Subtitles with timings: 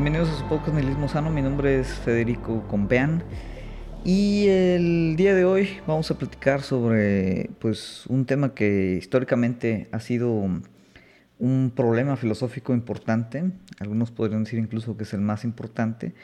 [0.00, 1.28] Bienvenidos a su podcast Nihilismo Sano.
[1.28, 3.24] Mi nombre es Federico Compeán.
[4.04, 9.98] Y el día de hoy vamos a platicar sobre pues, un tema que históricamente ha
[9.98, 10.30] sido
[11.40, 13.50] un problema filosófico importante.
[13.80, 16.14] Algunos podrían decir incluso que es el más importante.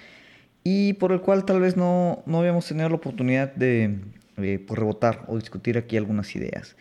[0.63, 3.99] Y por el cual tal vez no, no habíamos tenido la oportunidad de
[4.37, 6.77] eh, pues, rebotar o discutir aquí algunas ideas.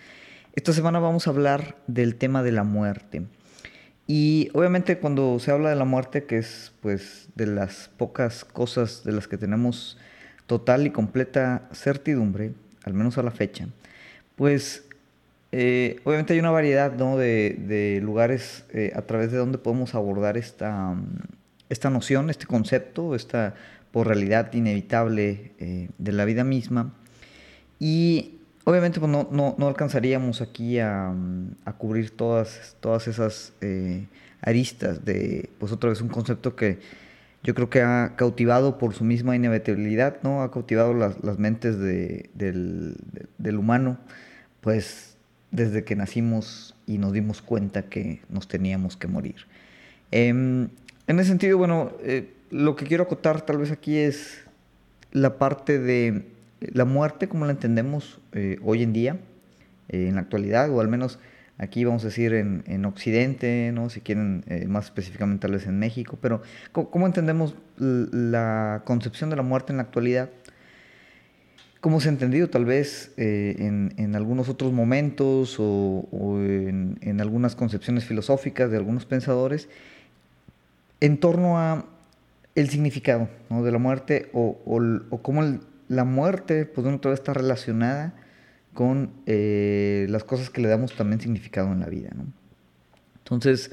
[0.53, 3.23] Esta semana vamos a hablar del tema de la muerte.
[4.05, 9.03] Y obviamente cuando se habla de la muerte, que es pues de las pocas cosas
[9.03, 9.97] de las que tenemos
[10.45, 12.53] total y completa certidumbre,
[12.83, 13.67] al menos a la fecha,
[14.35, 14.83] pues
[15.51, 20.95] eh, obviamente hay una variedad de, lugares eh, a través de donde podemos abordar esta,
[21.69, 23.53] esta noción, este concepto, esta
[23.91, 26.93] por realidad inevitable eh, de la vida misma.
[27.79, 28.32] Y
[28.65, 31.13] Obviamente pues, no, no, alcanzaríamos aquí a,
[31.77, 34.07] cubrir todas, todas esas eh,
[34.41, 36.79] aristas de, pues otra vez, un concepto que
[37.43, 40.43] yo creo que ha cautivado por su misma inevitabilidad, ¿no?
[40.43, 42.95] Ha cautivado las, mentes del,
[43.57, 43.97] humano,
[44.61, 45.17] pues
[45.51, 49.45] desde que nacimos y nos dimos cuenta que nos teníamos que morir.
[50.11, 50.69] Em,
[51.07, 54.45] en ese sentido, bueno, eh, lo que quiero acotar tal vez aquí es
[55.11, 56.32] la parte de
[56.71, 59.17] la muerte como la entendemos eh, hoy en día,
[59.89, 61.19] eh, en la actualidad, o al menos
[61.57, 63.89] aquí vamos a decir en, Occidente, ¿no?
[63.89, 69.35] si quieren eh, más específicamente tal vez en México, pero ¿cómo, entendemos la concepción de
[69.35, 70.29] la muerte en la actualidad?
[71.79, 78.71] ¿Cómo se ha entendido tal vez en, algunos otros momentos o, en, algunas concepciones filosóficas
[78.71, 79.67] de algunos pensadores
[81.01, 81.85] en torno a
[82.55, 84.57] el significado de la muerte o,
[85.09, 85.59] o cómo el,
[85.93, 88.13] la muerte, pues uno todavía está relacionada
[88.73, 92.09] con eh, las cosas que le damos también significado en la vida.
[93.17, 93.71] Entonces,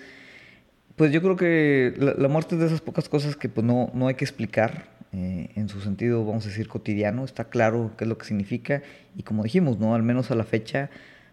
[0.96, 4.08] pues yo creo que la, muerte es de esas pocas cosas que pues no, no
[4.08, 8.08] hay que explicar eh, en su sentido, vamos a decir, cotidiano, está claro qué es
[8.08, 8.82] lo que significa
[9.16, 9.94] y como dijimos, ¿no?
[9.94, 10.90] Al menos a la fecha,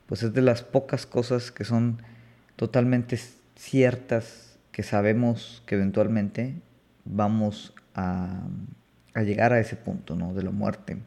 [0.08, 2.02] pues es de las pocas cosas que son
[2.56, 3.20] totalmente
[3.56, 6.56] ciertas, que sabemos que eventualmente
[7.04, 8.48] vamos a,
[9.18, 10.34] a llegar a ese punto, ¿no?
[10.34, 10.98] De la muerte.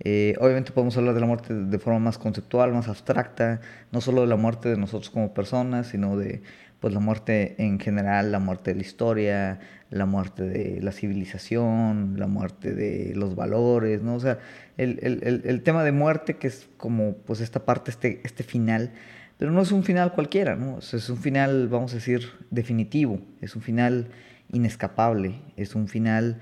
[0.00, 3.60] Eh, obviamente podemos hablar de la muerte de forma más conceptual, más abstracta,
[3.92, 6.42] no solo de la muerte de nosotros como personas, sino de
[6.80, 12.16] pues, la muerte en general, la muerte de la historia, la muerte de la civilización,
[12.18, 14.16] la muerte de los valores, ¿no?
[14.16, 14.38] O sea,
[14.76, 18.92] el, el, el, tema de muerte que es como pues esta parte, este, este final,
[19.38, 20.78] pero no es un final cualquiera, ¿no?
[20.78, 24.08] es un final, vamos a decir, definitivo, es un final
[24.52, 26.40] inescapable, es un final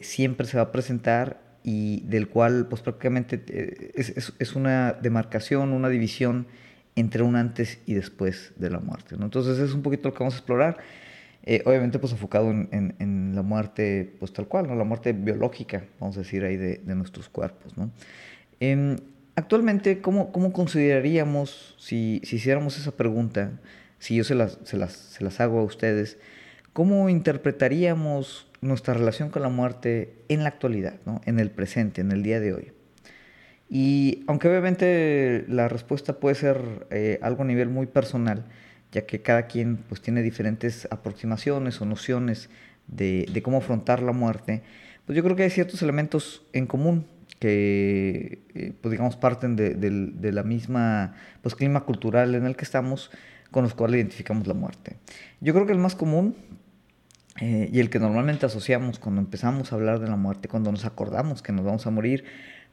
[0.00, 3.90] siempre se va a presentar y del cual pues prácticamente eh,
[4.38, 6.46] es, una demarcación, una división
[6.94, 9.16] entre un antes y después de la muerte.
[9.20, 10.78] Entonces es un poquito lo que vamos a explorar,
[11.42, 14.76] eh, obviamente pues enfocado en, la muerte pues tal cual, ¿no?
[14.76, 17.76] la muerte biológica, vamos a decir ahí de, nuestros cuerpos.
[17.76, 17.90] ¿no?
[18.60, 18.96] Em,
[19.34, 23.58] actualmente, ¿cómo, ¿cómo, consideraríamos, si, si, hiciéramos esa pregunta,
[23.98, 26.18] si yo se las, se las, se las hago a ustedes,
[26.72, 31.20] cómo interpretaríamos nuestra relación con la muerte en la actualidad, ¿no?
[31.24, 32.72] en el presente, en el día de hoy.
[33.68, 38.44] Y aunque obviamente la respuesta puede ser eh, algo a nivel muy personal,
[38.92, 42.48] ya que cada quien pues, tiene diferentes aproximaciones o nociones
[42.86, 44.62] de, cómo afrontar la muerte,
[45.04, 47.06] pues yo creo que hay ciertos elementos en común
[47.40, 52.64] que, eh, pues digamos, parten de, de, la misma pues, clima cultural en el que
[52.64, 53.10] estamos,
[53.50, 54.96] con los cuales identificamos la muerte.
[55.40, 56.36] Yo creo que el más común
[57.40, 60.84] eh, y el que normalmente asociamos cuando empezamos a hablar de la muerte, cuando nos
[60.84, 62.24] acordamos que nos vamos a morir,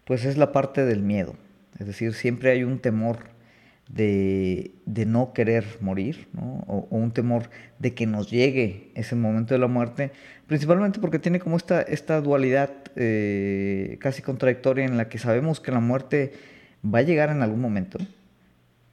[0.06, 1.36] pues es la parte del miedo.
[1.80, 3.34] Es decir, siempre hay un temor
[3.90, 9.68] de, no querer morir, o, un temor de que nos llegue ese momento de la
[9.68, 10.12] muerte,
[10.48, 15.72] principalmente porque tiene como esta, esta dualidad eh, casi contradictoria en la que sabemos que
[15.72, 16.34] la muerte
[16.84, 18.00] va a llegar en algún momento,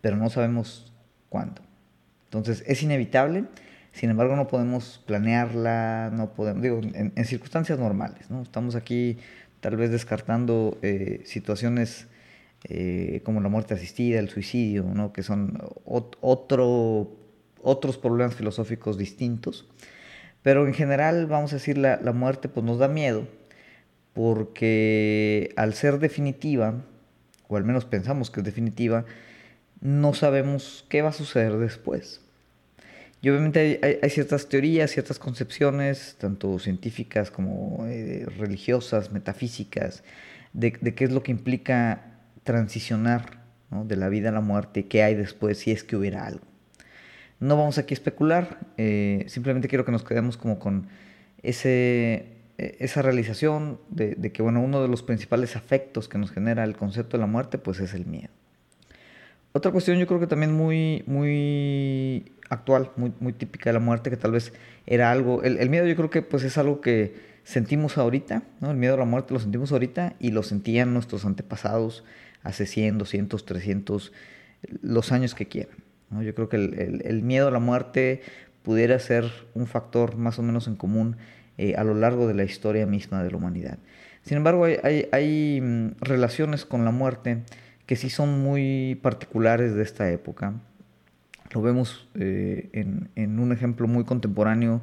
[0.01, 0.93] pero no sabemos
[1.29, 1.63] cuándo.
[2.25, 3.45] Entonces es inevitable
[3.93, 8.43] sin embargo, no podemos planearla, no podemos, digo, en, circunstancias normales, ¿no?
[8.43, 9.19] Estamos aquí
[9.61, 12.07] tal vez descartando eh, situaciones
[12.65, 15.13] eh, como la muerte asistida, el suicidio, ¿no?
[15.13, 17.11] Que son otro,
[17.63, 19.69] otros problemas filosóficos distintos.
[20.43, 23.27] Pero en general, vamos a decir, la, la muerte pues nos da miedo
[24.15, 26.75] porque al ser definitiva,
[27.49, 29.05] o al menos pensamos que es definitiva,
[29.81, 32.21] no sabemos qué va a suceder después.
[33.23, 40.03] Y obviamente hay, ciertas teorías, ciertas concepciones, tanto científicas como eh, religiosas, metafísicas,
[40.55, 43.41] de, qué es lo que implica transicionar
[43.71, 46.47] de la vida a la muerte, qué hay después si es que hubiera algo.
[47.41, 50.89] No vamos aquí a especular, eh, simplemente quiero que nos quedemos como con
[51.43, 52.27] ese,
[52.59, 56.77] e, esa realización de, que bueno, uno de los principales afectos que nos genera el
[56.77, 58.31] concepto de la muerte pues es el miedo.
[59.53, 64.11] Otra cuestión yo creo que también muy, muy actual, muy, muy típica de la muerte,
[64.11, 64.53] que tal vez
[64.87, 67.15] era algo, el, el miedo yo creo que pues es algo que
[67.45, 68.71] sentimos ahorita, ¿no?
[68.71, 72.05] el miedo a la muerte lo sentimos ahorita y lo sentían nuestros antepasados
[72.43, 74.13] hace 100, 200, 300,
[74.83, 75.77] los años que quieran.
[76.11, 76.23] ¿no?
[76.23, 78.23] Yo creo que el, el, miedo a la muerte
[78.63, 81.17] pudiera ser un factor más o menos en común
[81.57, 83.79] eh, a lo largo de la historia misma de la humanidad.
[84.23, 87.43] Sin embargo, hay, hay, hay, mm, relaciones con la muerte
[87.87, 90.55] que sí son muy particulares de esta época.
[91.53, 94.83] Lo vemos eh, en, un ejemplo muy contemporáneo,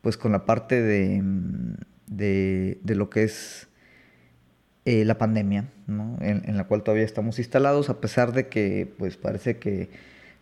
[0.00, 1.74] pues con la parte de, mm,
[2.08, 3.68] de, de lo que es
[4.84, 6.18] eh, la pandemia, ¿no?
[6.20, 9.90] en, en, la cual todavía estamos instalados, a pesar de que pues parece que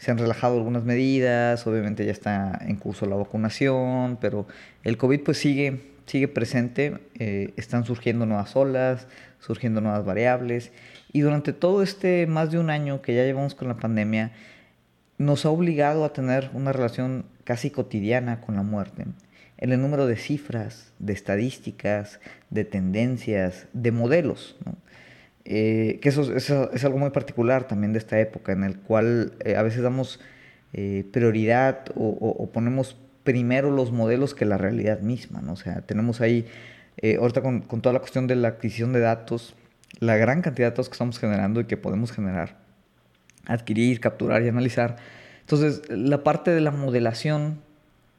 [0.01, 4.47] se han relajado algunas medidas, obviamente ya está en curso la vacunación, pero
[4.83, 9.09] el COVID pues sigue, sigue presente, eh, están surgiendo nuevas olas,
[9.41, 10.73] surgiendo nuevas variables,
[11.13, 14.33] y durante todo este más de un año que ya llevamos con la pandemia,
[15.21, 19.05] nos ha obligado a tener una relación casi cotidiana con la muerte
[19.59, 24.57] en el número de cifras, de estadísticas, de tendencias, de modelos.
[25.45, 29.57] Eh, que eso, es algo muy particular también de esta época, en el cual eh,
[29.57, 30.21] a veces damos
[30.73, 35.43] eh, prioridad o, ponemos primero los modelos que la realidad misma.
[35.43, 35.53] ¿no?
[35.53, 36.47] O sea, tenemos ahí,
[37.19, 39.55] ahorita con, con toda la cuestión de la adquisición de datos,
[39.99, 42.57] la gran cantidad de datos que estamos generando y que podemos generar,
[43.51, 44.97] adquirir, capturar y analizar.
[45.41, 47.61] Entonces, la parte de la modelación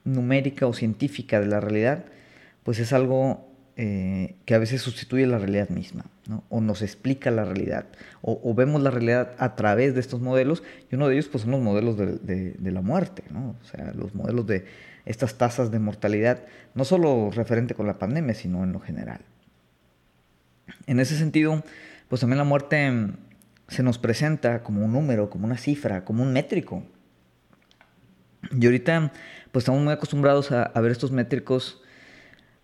[0.04, 2.06] numérica o científica de la realidad,
[2.63, 3.48] pues es algo
[3.78, 6.06] eh, que a veces sustituye la realidad misma,
[6.50, 7.86] o nos explica la realidad,
[8.22, 10.62] o, vemos la realidad a través de estos modelos,
[10.92, 13.56] y uno de ellos pues, son los modelos de, la muerte, ¿no?
[13.62, 14.66] o sea, los modelos de
[15.06, 16.44] estas tasas de mortalidad,
[16.75, 19.22] no solo referente con la pandemia, sino en lo general.
[20.86, 21.63] En ese sentido,
[22.07, 22.92] pues también la muerte
[23.71, 26.83] se nos presenta como un número, como una cifra, como un métrico.
[28.51, 29.13] Y ahorita
[29.51, 31.81] pues estamos muy acostumbrados a, ver estos métricos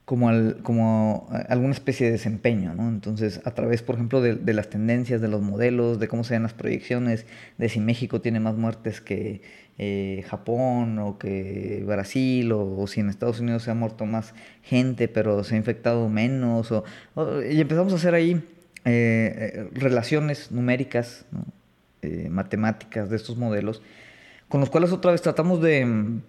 [0.04, 0.30] como,
[0.64, 2.90] como alguna especie de desempeño, ¿no?
[2.90, 6.44] Entonces, a través, por ejemplo, de, las tendencias, de los modelos, de cómo se ven
[6.44, 7.26] las proyecciones,
[7.58, 9.42] de si México tiene más muertes que
[9.78, 15.08] eh, Japón o que Brasil, o, si en Estados Unidos se ha muerto más gente,
[15.08, 16.84] pero se ha infectado menos, o,
[17.50, 18.42] y empezamos a hacer ahí
[18.86, 21.26] eh, eh, relaciones numéricas,
[22.30, 23.82] matemáticas de estos modelos,
[24.48, 26.22] con los cuales otra vez tratamos de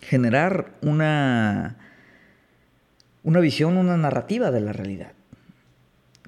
[0.00, 1.76] generar una,
[3.22, 5.12] una visión, una narrativa de la realidad.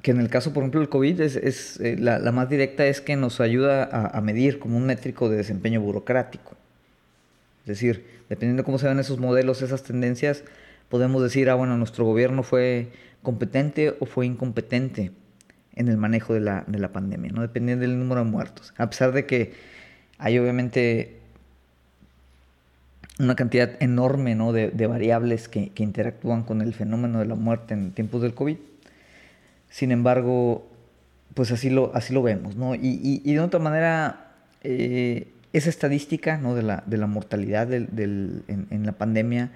[0.02, 3.16] Que en el caso, por ejemplo, del COVID, es, eh, la, más directa es que
[3.16, 6.52] nos ayuda a, medir como un métrico de desempeño burocrático.
[7.62, 10.44] Es decir, dependiendo de cómo se ven esos modelos, esas tendencias,
[10.88, 12.88] podemos decir, ah, bueno, nuestro gobierno fue
[13.26, 15.10] competente o fue incompetente
[15.74, 17.42] en el manejo de la, de la pandemia, ¿no?
[17.42, 18.72] dependiendo del número de muertos.
[18.78, 19.52] A pesar de que
[20.16, 21.16] hay obviamente
[23.18, 24.52] una cantidad enorme ¿no?
[24.52, 28.58] de, variables que, interactúan con el fenómeno de la muerte en tiempos del COVID.
[29.70, 30.68] Sin embargo,
[31.34, 32.54] pues así lo, así lo vemos.
[32.54, 32.76] ¿no?
[32.76, 36.54] Y, de otra manera, eh, esa estadística ¿no?
[36.54, 39.50] de, la, de la mortalidad del, en, la pandemia,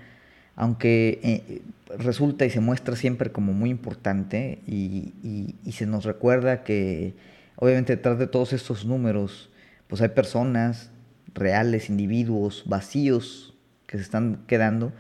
[0.61, 1.63] aunque eh,
[1.97, 7.15] resulta y se muestra siempre como muy importante y, se nos recuerda que
[7.57, 9.49] obviamente detrás de todos estos números,
[9.87, 10.91] pues hay personas
[11.33, 13.55] reales, individuos vacíos
[13.87, 14.93] que se están quedando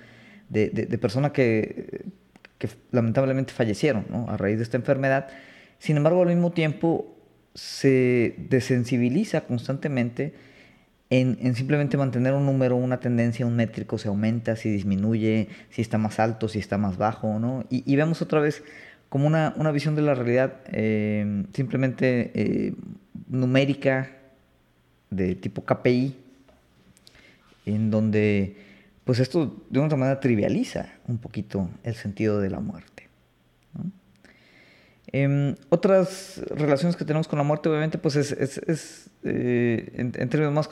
[0.48, 2.06] de, de, personas que,
[2.56, 4.30] que, lamentablemente fallecieron ¿no?
[4.30, 5.28] a raíz de esta enfermedad.
[5.78, 7.18] Sin embargo, al mismo tiempo
[7.54, 10.32] se desensibiliza constantemente
[11.10, 15.82] en, en, simplemente mantener un número, una tendencia, un métrico, se aumenta, si disminuye, si
[15.82, 17.64] está más alto, si está más bajo, ¿no?
[17.68, 18.62] Y, vemos otra vez
[19.08, 22.74] como una, una visión de la realidad eh, simplemente eh,
[23.28, 24.10] numérica,
[25.10, 26.16] de tipo KPI,
[27.66, 28.56] en donde
[29.04, 33.08] pues esto de una manera trivializa un poquito el sentido de la muerte.
[35.12, 40.68] Em, otras relaciones que tenemos con la muerte, obviamente, pues es, eh, en, términos más,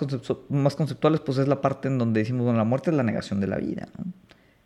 [0.77, 3.47] conceptuales, pues es la parte en donde decimos, bueno, la muerte es la negación de
[3.47, 3.89] la vida,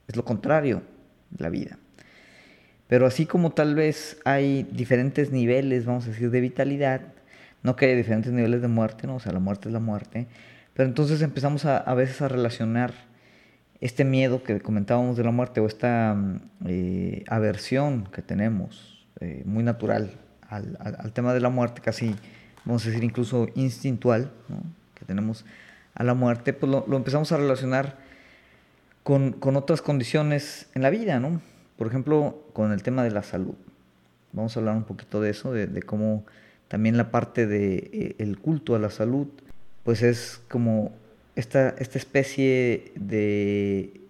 [0.07, 0.83] es lo contrario
[1.31, 1.79] de la vida.
[2.89, 7.01] Pero así como tal vez hay diferentes niveles, vamos a decir, de vitalidad,
[7.63, 9.17] no que haya diferentes niveles de muerte, ¿no?
[9.17, 10.27] o sea, la muerte es la muerte,
[10.75, 12.93] pero entonces empezamos a, a veces a relacionar
[13.83, 19.43] este miedo que comentábamos de la muerte o esta mm, eh, aversión que tenemos eh,
[19.45, 20.13] muy natural
[20.49, 22.15] al, tema de la muerte, casi
[22.65, 24.31] vamos a decir incluso instintual,
[24.95, 25.45] que tenemos
[25.95, 27.99] a la muerte, pues lo, empezamos a relacionar
[29.03, 31.41] con, otras condiciones en la vida, ¿no?
[31.77, 33.55] Por ejemplo, con el tema de la salud.
[34.33, 36.25] Vamos a hablar un poquito de eso, de, cómo
[36.69, 39.27] también la parte del de, eh, culto a la salud,
[39.85, 40.93] pues es como
[41.37, 44.01] esta, esta especie de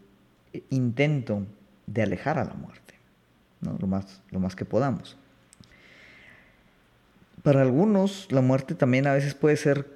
[0.70, 1.44] intento
[1.86, 2.94] de alejar a la muerte,
[3.60, 3.76] ¿no?
[3.80, 5.16] lo, más, lo más que podamos.
[7.42, 9.86] Para algunos, la muerte también a veces puede ser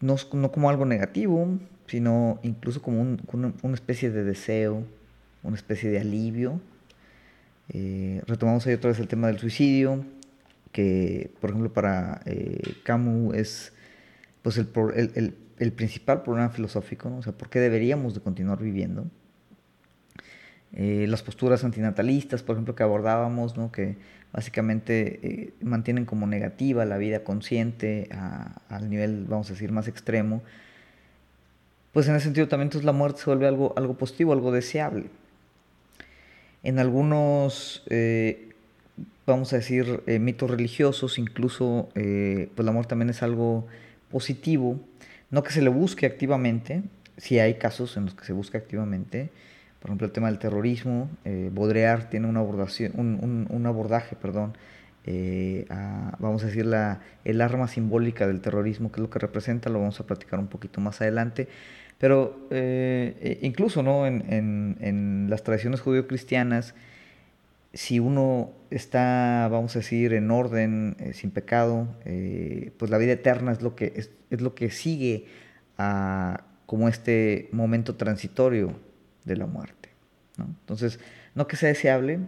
[0.00, 0.16] no,
[0.50, 3.18] como algo negativo, sino incluso como
[3.62, 4.84] una especie de deseo,
[5.42, 6.60] una especie de alivio.
[7.68, 10.04] Eh, retomamos ahí otra vez el tema del suicidio,
[10.72, 13.72] que por ejemplo para eh, Camus es
[14.42, 14.68] pues el,
[15.14, 17.18] el, el, principal problema filosófico, ¿no?
[17.18, 19.06] o sea, ¿por qué deberíamos de continuar viviendo?
[20.74, 23.70] Eh, las posturas antinatalistas, por ejemplo, que abordábamos, ¿no?
[23.70, 23.96] que
[24.32, 28.08] básicamente eh, mantienen como negativa la vida consciente
[28.68, 30.42] al nivel, vamos a decir, más extremo,
[31.92, 35.04] pues en ese sentido también entonces la muerte se vuelve algo, algo positivo, algo deseable.
[36.62, 38.48] En algunos, eh,
[39.26, 43.66] vamos a decir, mitos religiosos, incluso, pues la muerte también es algo
[44.10, 44.80] positivo,
[45.30, 46.82] no que se le busque activamente,
[47.18, 49.30] si hay casos en los que se busca activamente,
[49.82, 51.50] por ejemplo, el tema del terrorismo, eh,
[52.08, 54.56] tiene una abordación, un, un, abordaje, perdón,
[55.04, 55.66] eh,
[56.20, 59.80] vamos a decir, la, el arma simbólica del terrorismo, que es lo que representa, lo
[59.80, 61.48] vamos a platicar un poquito más adelante.
[61.98, 64.06] Pero eh, e, incluso ¿no?
[64.06, 66.76] en, en, en las tradiciones judío-cristianas,
[67.72, 71.88] si uno está, vamos a decir, en orden, eh, sin pecado,
[72.76, 75.26] pues la vida eterna es lo que, es, es lo que sigue
[75.76, 78.91] a como este momento transitorio
[79.24, 79.90] de la muerte.
[80.36, 80.44] ¿no?
[80.44, 80.98] Entonces,
[81.34, 82.20] no que sea deseable,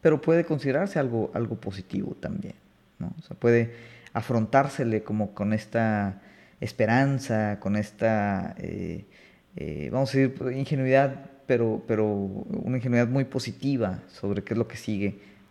[0.00, 2.54] pero puede considerarse algo, algo positivo también.
[2.98, 3.12] ¿no?
[3.18, 3.74] O sea, puede
[4.12, 6.20] afrontársele como con esta
[6.60, 9.04] esperanza, con esta, eh,
[9.56, 14.68] eh, vamos a decir, ingenuidad, pero, pero una ingenuidad muy positiva sobre qué es lo
[14.68, 15.06] que sigue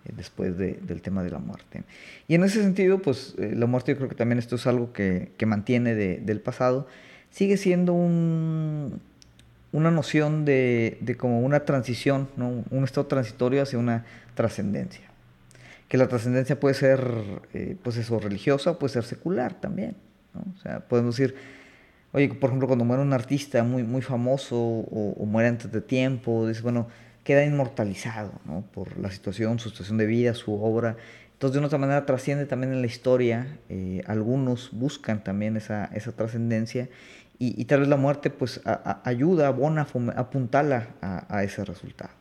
[0.05, 1.83] eh, después del tema de la muerte.
[2.27, 5.31] Y en ese sentido, pues la muerte yo creo que también esto es algo que,
[5.37, 6.87] que mantiene del pasado,
[7.31, 9.01] sigue siendo un,
[9.71, 12.63] una noción de, de como una transición, ¿no?
[12.69, 15.09] un estado transitorio hacia una trascendencia.
[15.87, 17.01] Que la trascendencia puede ser,
[17.53, 19.95] eh, pues eso, religiosa, puede ser secular también.
[20.33, 20.53] ¿no?
[20.55, 21.35] O sea, podemos decir,
[22.13, 26.47] oye, por ejemplo, cuando muere un artista muy, muy famoso o, muere antes de tiempo,
[26.47, 26.87] dice, bueno,
[27.23, 28.63] queda inmortalizado ¿no?
[28.73, 30.95] por la situación, su situación de vida, su obra.
[31.33, 33.57] Entonces, de una otra manera, trasciende también en la historia.
[33.69, 36.89] Eh, algunos buscan también esa, esa trascendencia
[37.41, 38.59] y, tal vez la muerte pues
[39.05, 42.11] ayuda, abona, apuntala a, ese resultado.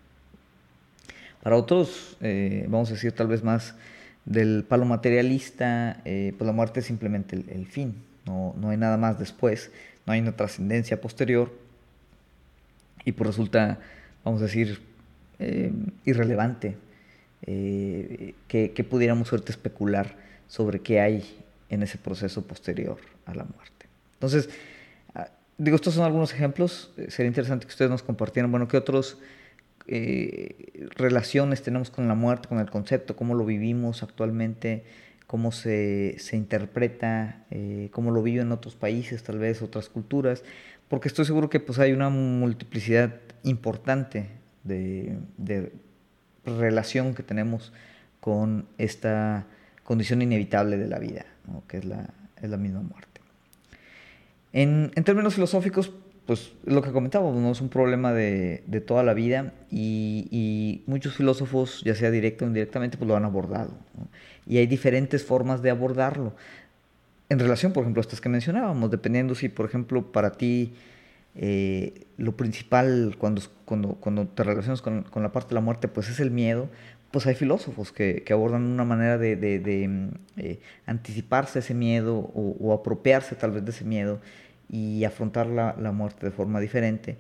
[1.43, 3.75] Para otros, eh, vamos a decir tal vez más
[4.25, 7.97] del palo materialista, eh, pues la muerte es simplemente el, fin,
[8.27, 9.73] no, no, hay nada más después,
[10.07, 11.53] no hay una trascendencia posterior
[13.05, 13.81] y pues resulta,
[14.25, 14.81] vamos a decir,
[15.41, 15.73] eh,
[16.05, 16.77] irrelevante
[17.45, 20.17] que, que, pudiéramos suerte especular
[20.49, 21.25] sobre qué hay
[21.71, 23.87] en ese proceso posterior a la muerte.
[24.15, 24.51] Entonces,
[25.59, 26.93] digo, estos son algunos ejemplos.
[26.97, 29.19] Eh, sería interesante que ustedes nos compartieran, bueno, qué otras
[29.87, 34.85] eh, relaciones tenemos con la muerte, con el concepto, cómo lo vivimos actualmente,
[35.27, 40.43] cómo se, se interpreta, eh, cómo lo viven otros países, tal vez otras culturas,
[40.89, 44.29] porque estoy seguro que pues hay una multiplicidad importante
[44.65, 45.73] de, de
[46.45, 47.73] relación que tenemos
[48.21, 49.47] con esta
[49.85, 51.27] condición inevitable de la vida,
[51.67, 52.11] que es la,
[52.41, 53.08] es la misma muerte.
[54.53, 55.93] En, términos filosóficos,
[56.27, 57.51] pues lo que comentábamos, ¿no?
[57.51, 62.97] es un problema de, toda la vida y, muchos filósofos, ya sea directo o indirectamente,
[62.97, 63.75] pues lo han abordado.
[64.47, 66.35] Y hay diferentes formas de abordarlo.
[67.29, 70.73] En relación, por ejemplo, a estas que mencionábamos, dependiendo si, por ejemplo, para ti
[71.35, 76.09] eh, lo principal cuando, cuando, cuando te relacionas con, la parte de la muerte, pues
[76.09, 76.69] es el miedo,
[77.11, 83.35] pues hay filósofos que, abordan una manera de, mm, eh, anticiparse ese miedo o, apropiarse
[83.35, 84.21] tal vez de ese miedo
[84.71, 87.17] y afrontar la, muerte de forma diferente.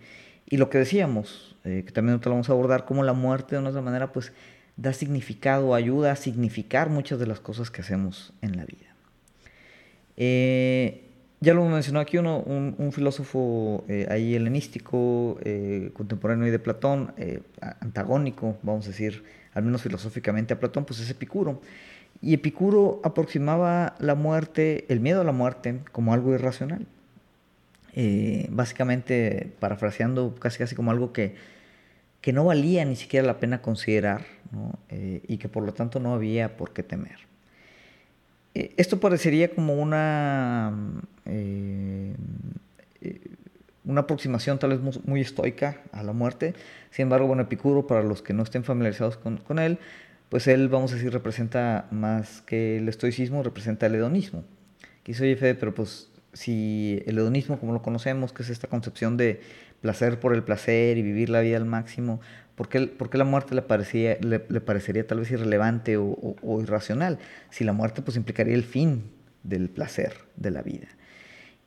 [0.46, 3.62] Y lo que decíamos, eh, que también lo vamos a abordar, como la muerte de
[3.62, 4.32] una manera pues
[4.76, 8.94] da significado, ayuda a significar muchas de las cosas que hacemos en la vida.
[10.16, 11.04] Eh,
[11.40, 15.38] ya lo mencionó aquí uno, un, filósofo ahí helenístico,
[15.92, 17.14] contemporáneo de Platón,
[17.80, 19.22] antagónico, vamos a decir,
[19.54, 21.60] al menos filosóficamente a Platón, pues es Epicuro.
[22.20, 26.86] Y Epicuro aproximaba la muerte, el miedo a la muerte, como algo irracional.
[27.94, 31.36] Eh, básicamente, parafraseando casi casi como algo que,
[32.20, 34.24] que no valía ni siquiera la pena considerar
[34.88, 37.18] eh, y que por lo tanto no había por qué temer.
[38.54, 40.72] Eh, esto parecería como una
[43.88, 46.54] una aproximación tal vez muy, estoica a la muerte.
[46.90, 49.78] Sin embargo, bueno, Epicuro, para los que no estén familiarizados con, con él,
[50.28, 54.44] pues él, vamos a decir, representa más que el estoicismo, representa el hedonismo.
[55.02, 59.16] Quiso oye, Fede, pero pues si el hedonismo, como lo conocemos, que es esta concepción
[59.16, 59.40] de
[59.80, 62.20] placer por el placer y vivir la vida al máximo,
[62.56, 67.18] ¿por qué, la muerte le, parecía, le, parecería tal vez irrelevante o, irracional?
[67.48, 69.10] Si la muerte pues implicaría el fin
[69.44, 70.88] del placer de la vida.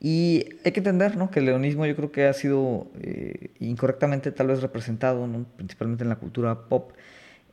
[0.04, 1.30] Y hay que entender ¿no?
[1.30, 6.08] que el leonismo yo creo que ha sido eh, incorrectamente tal vez representado, principalmente en
[6.08, 6.90] la cultura pop.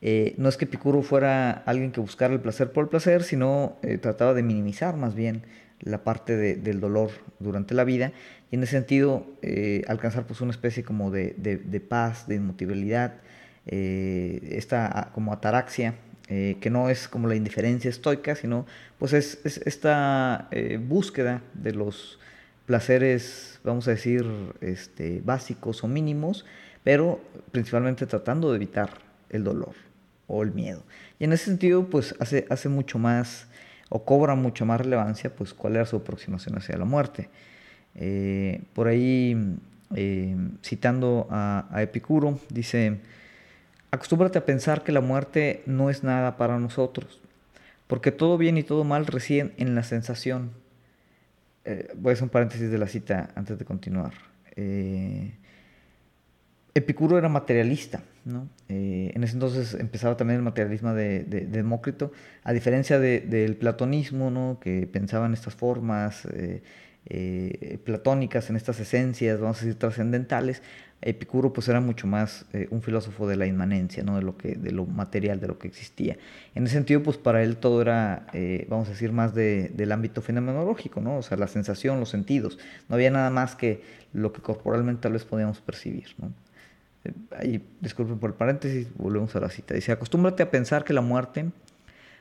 [0.02, 3.78] Eh, no es que Epicuro fuera alguien que buscara el placer por el placer, sino
[3.84, 5.44] eh, trataba de minimizar más bien
[5.80, 8.14] la parte del dolor durante la vida
[8.50, 9.28] y en ese sentido
[9.88, 13.14] alcanzar pues una especie como de, de paz, de inmutabilidad,
[13.66, 15.96] esta como ataraxia,
[16.28, 18.66] que no es como la indiferencia estoica, sino
[18.98, 20.50] pues es, es esta
[20.82, 22.20] búsqueda de los
[22.70, 24.24] placeres, vamos a decir,
[24.62, 26.46] este, básicos o mínimos,
[26.84, 27.20] pero
[27.52, 28.92] principalmente tratando de evitar
[29.32, 29.74] el dolor
[30.28, 30.84] o el miedo.
[31.18, 33.48] Y en ese sentido, pues hace, hace mucho más
[33.90, 37.32] o cobra mucho más relevancia, pues cuál era su aproximación hacia la muerte.
[37.96, 39.36] Eh, por ahí,
[39.96, 43.00] eh, citando a, a Epicuro, dice,
[43.90, 47.20] acostúmbrate a pensar que la muerte no es nada para nosotros,
[47.88, 50.52] porque todo bien y todo mal residen en la sensación
[51.66, 54.14] eh, voy a hacer un paréntesis de la cita antes de continuar.
[54.56, 55.32] Eh,
[56.74, 58.48] Epicuro era materialista, ¿no?
[58.70, 62.12] Eh, en ese entonces empezaba también el materialismo de, Demócrito,
[62.44, 64.60] a diferencia del platonismo, ¿no?
[64.62, 66.28] que pensaba en estas formas
[67.84, 70.62] platónicas, en estas esencias, vamos a decir, trascendentales.
[71.02, 74.18] Epicuro pues era mucho más eh, un filósofo de la inmanencia, ¿no?
[74.18, 76.18] de, lo que, de lo material, de lo que existía.
[76.56, 79.94] En ese sentido, pues para él todo era, eh, vamos a decir, más de, del
[79.94, 81.18] ámbito fenomenológico, ¿no?
[81.18, 82.60] o sea, la sensación, los sentidos.
[82.90, 83.82] No había nada más que
[84.12, 86.08] lo que corporalmente tal vez podíamos percibir.
[86.18, 86.34] ¿no?
[87.06, 89.74] Eh, ahí, disculpen por el paréntesis, volvemos a la cita.
[89.74, 91.46] Dice, acostúmbrate a pensar que la muerte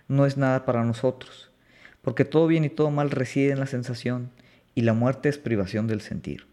[0.06, 1.50] no es nada para nosotros,
[2.02, 4.30] porque todo bien y todo mal reside en la sensación,
[4.74, 6.47] y la muerte es privación del sentir.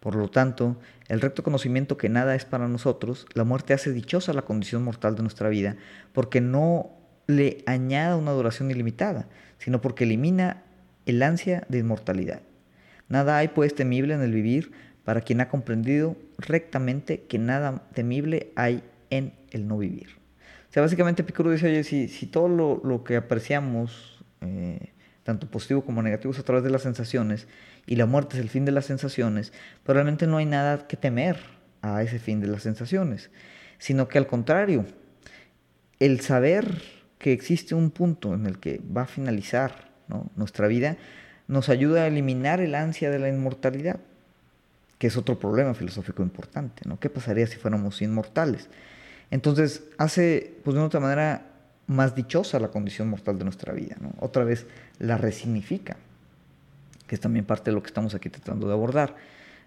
[0.00, 4.32] Por lo tanto, el recto conocimiento que nada es para nosotros, la muerte hace dichosa
[4.32, 5.76] la condición mortal de nuestra vida,
[6.12, 6.90] porque no
[7.26, 10.62] le añada una duración ilimitada, sino porque elimina
[11.06, 12.40] el ansia de inmortalidad.
[13.08, 14.72] Nada hay pues temible en el vivir
[15.04, 20.08] para quien ha comprendido rectamente que nada temible hay en el no vivir.
[20.70, 24.92] O sea, básicamente Picuro dice, oye, si, si todo lo, que apreciamos, eh,
[25.24, 27.46] tanto positivo como negativo, es a través de las sensaciones,
[27.86, 29.52] y la muerte es el fin de las sensaciones,
[29.84, 31.38] pero realmente no hay nada que temer
[31.82, 33.30] a ese fin de las sensaciones,
[33.78, 34.86] sino que al contrario,
[35.98, 36.82] el saber
[37.18, 39.90] que existe un punto en el que va a finalizar
[40.34, 40.96] nuestra vida
[41.46, 44.00] nos ayuda a eliminar el ansia de la inmortalidad,
[44.98, 46.82] que es otro problema filosófico importante.
[46.86, 46.98] ¿no?
[46.98, 48.68] ¿Qué pasaría si fuéramos inmortales?
[49.30, 51.49] Entonces hace, pues de otra manera,
[51.90, 53.96] más dichosa la condición mortal de nuestra vida.
[54.20, 54.66] Otra vez
[54.98, 55.96] la resignifica
[57.10, 59.16] que es también parte de lo que estamos aquí tratando de abordar.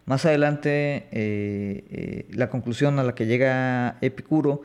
[0.05, 4.61] Más adelante, eh, eh, la conclusión a la que llega Epicuro,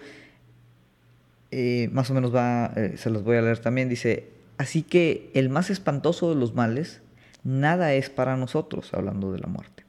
[1.51, 5.49] eh, más o menos va, se los voy a leer también, dice, así que el
[5.49, 7.01] más espantoso de los males,
[7.43, 9.83] nada es para nosotros, hablando de la muerte,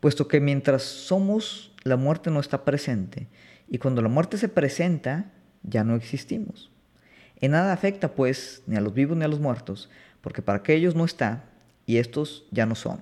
[0.00, 3.28] puesto que mientras somos, la muerte no está presente,
[3.68, 5.30] y cuando la muerte se presenta,
[5.62, 6.72] ya no existimos.
[7.40, 10.74] En nada afecta, pues, ni a los vivos ni a los muertos, porque para que
[10.74, 11.44] ellos no está,
[11.84, 13.00] y estos ya no son.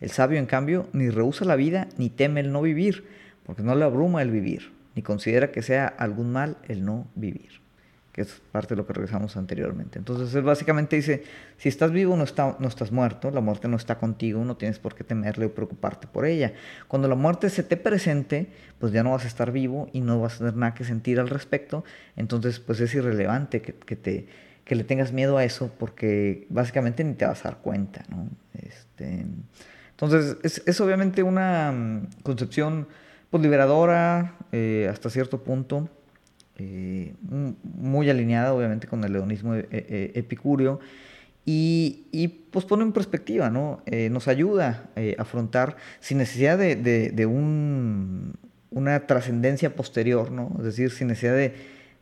[0.00, 3.04] El sabio, en cambio, ni rehúsa la vida ni teme el no vivir,
[3.44, 7.61] porque no le abruma el vivir, ni considera que sea algún mal el no vivir,
[8.12, 9.98] que es parte de lo que regresamos anteriormente.
[9.98, 11.24] Entonces él básicamente dice,
[11.56, 14.78] si estás vivo no, está, no estás muerto, la muerte no está contigo, no tienes
[14.78, 16.52] por qué temerle o preocuparte por ella.
[16.88, 18.48] Cuando la muerte se te presente,
[18.78, 21.18] pues ya no vas a estar vivo y no vas a tener nada que sentir
[21.20, 21.84] al respecto,
[22.16, 24.26] entonces pues es irrelevante que, que te
[24.64, 28.28] que le tengas miedo a eso porque básicamente ni te vas a dar cuenta, ¿no?
[28.54, 29.26] Este,
[29.90, 32.88] entonces, es, obviamente una mm, concepción
[33.30, 35.88] pues, liberadora eh, hasta cierto punto,
[36.62, 37.14] eh,
[37.62, 40.80] muy alineada obviamente con el leonismo eh, epicúreo
[41.44, 43.82] y, y, pues pone en perspectiva, ¿no?
[44.10, 48.34] nos ayuda a afrontar sin necesidad de, de un,
[48.70, 50.54] una trascendencia posterior, ¿no?
[50.58, 51.54] Es decir, sin necesidad de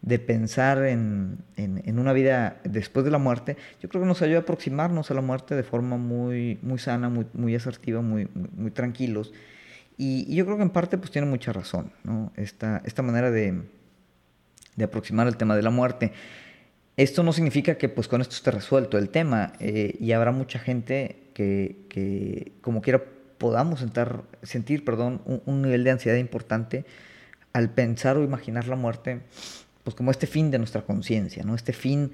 [0.03, 1.45] de pensar en,
[1.87, 5.21] una vida después de la muerte, yo creo que nos ayuda a aproximarnos a la
[5.21, 9.33] muerte de forma muy, muy sana, muy, muy asertiva, muy, muy, tranquilos.
[9.99, 12.33] Y, yo creo que en parte pues tiene mucha razón, ¿no?
[12.37, 13.63] Esta, esta manera de,
[14.85, 16.13] aproximar el tema de la muerte.
[17.01, 20.59] Esto no significa que pues con esto esté resuelto el tema eh, y habrá mucha
[20.59, 23.03] gente que, que como quiera
[23.39, 23.83] podamos
[24.43, 26.85] sentir perdón, un, nivel de ansiedad importante
[27.55, 29.21] al pensar o imaginar la muerte
[29.83, 31.55] pues como este fin de nuestra conciencia, ¿no?
[31.55, 32.13] este fin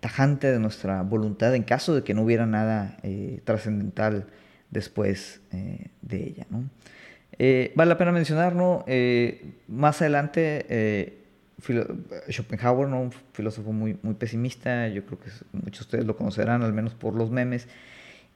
[0.00, 4.26] tajante de nuestra voluntad en caso de que no hubiera nada eh, trascendental
[4.70, 6.46] después eh, de ella.
[7.74, 8.86] vale la pena mencionar, ¿no?
[9.68, 11.21] más adelante
[12.28, 13.02] Schopenhauer, ¿no?
[13.02, 16.94] un filósofo muy, muy pesimista, yo creo que muchos de ustedes lo conocerán, al menos
[16.94, 17.68] por los memes.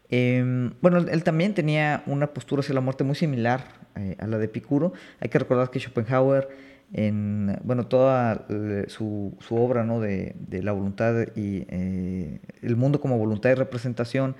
[0.08, 3.64] Em, bueno, él, también tenía una postura hacia la muerte muy similar
[3.96, 4.92] eh, a la de Epicuro.
[5.20, 6.48] Hay que recordar que Schopenhauer,
[6.92, 8.46] en bueno, toda
[8.86, 9.98] su, su obra ¿no?
[10.00, 14.36] de, de, la voluntad y eh, el mundo como voluntad y representación,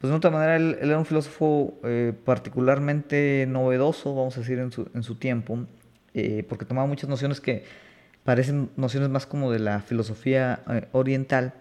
[0.00, 4.72] pues de otra manera él, era un filósofo eh, particularmente novedoso, vamos a decir, en
[4.72, 5.66] su, en su tiempo,
[6.48, 7.64] porque tomaba muchas nociones que
[8.24, 11.54] parecen nociones más como de la filosofía eh, oriental.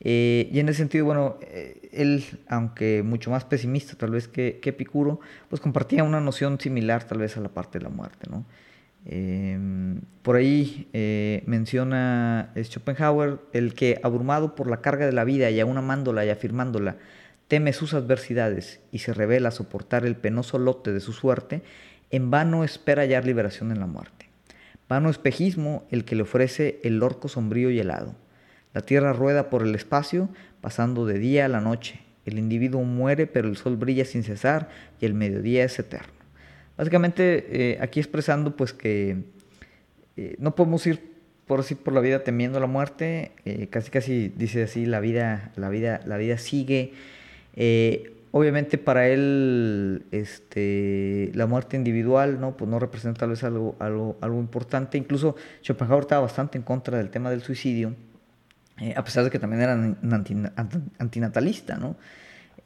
[0.00, 4.60] Eh, y en ese sentido, bueno, eh, él, aunque mucho más pesimista tal vez que,
[4.62, 8.28] que, Epicuro, pues compartía una noción similar tal vez a la parte de la muerte,
[8.30, 8.44] ¿no?
[9.08, 10.88] Em, por ahí
[11.46, 16.30] menciona Schopenhauer el que, abrumado por la carga de la vida y aún amándola y
[16.30, 16.96] afirmándola,
[17.46, 21.62] teme sus adversidades y se revela soportar el penoso lote de su suerte,
[22.10, 24.25] en vano espera hallar liberación en la muerte.
[24.88, 28.14] Vano espejismo el que le ofrece el orco sombrío y helado.
[28.72, 30.28] La tierra rueda por el espacio,
[30.60, 32.00] pasando de día a la noche.
[32.24, 34.68] El individuo muere, pero el sol brilla sin cesar
[35.00, 36.12] y el mediodía es eterno.
[36.76, 39.16] Básicamente, eh, aquí expresando pues que
[40.16, 43.32] eh, no podemos ir por así por la vida temiendo la muerte.
[43.44, 46.92] Eh, casi casi dice así la vida, la vida, la vida sigue.
[48.36, 52.54] Obviamente para él este, la muerte individual ¿no?
[52.54, 54.98] Pues no representa tal vez algo, algo, algo importante.
[54.98, 57.94] Incluso Schopenhauer estaba bastante en contra del tema del suicidio,
[58.78, 59.72] eh, a pesar de que también era
[60.98, 61.78] antinatalista.
[61.78, 61.96] ¿no?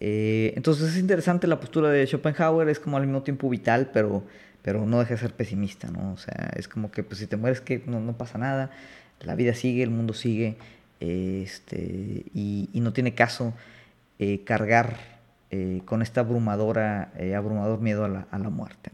[0.01, 4.25] Eh, entonces es interesante la postura de Schopenhauer, es como al mismo tiempo vital, pero,
[4.63, 5.89] pero no deja de ser pesimista.
[5.89, 6.15] ¿no?
[6.15, 8.73] O sea, es como que pues, si te mueres que no, no pasa nada,
[9.21, 10.57] la vida sigue, el mundo sigue,
[10.99, 13.55] este, y, no tiene caso
[14.19, 15.20] eh, cargar
[15.53, 18.93] eh, con esta abrumadora, eh, abrumador miedo a la, muerte.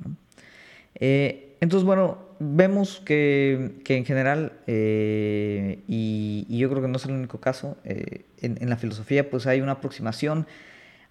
[0.95, 7.41] Eh, entonces, bueno, vemos que, en general, y, yo creo que no es el único
[7.41, 10.47] caso, en, la filosofía pues hay una aproximación,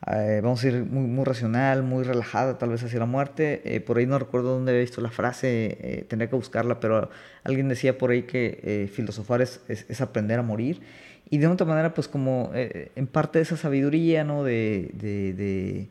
[0.02, 3.84] vamos a decir, muy, muy racional, muy relajada tal vez hacia la muerte.
[3.88, 7.10] por ahí no recuerdo dónde había visto la frase, tendría que buscarla, pero
[7.44, 10.82] alguien decía por ahí que filosofar es, es aprender a morir.
[11.30, 14.44] Y de otra manera, pues como eh, en parte de esa sabiduría, ¿no?
[14.44, 15.88] De, de,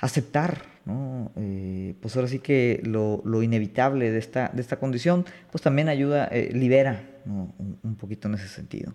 [0.00, 1.32] aceptar, ¿no?
[1.36, 5.88] Eh, pues ahora sí que lo, lo, inevitable de esta, de esta condición, pues también
[5.88, 8.94] ayuda, eh, libera un, poquito en ese sentido.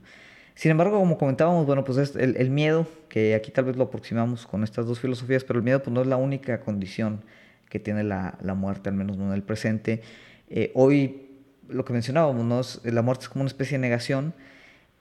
[0.55, 3.85] Sin embargo, como comentábamos, bueno, pues es el, el, miedo, que aquí tal vez lo
[3.85, 7.21] aproximamos con estas dos filosofías, pero el miedo pues no es la única condición
[7.69, 10.01] que tiene la, la muerte, al menos no en el presente.
[10.75, 11.27] hoy,
[11.69, 12.59] lo que mencionábamos, ¿no?
[12.59, 14.33] Es, la muerte es como una especie de negación,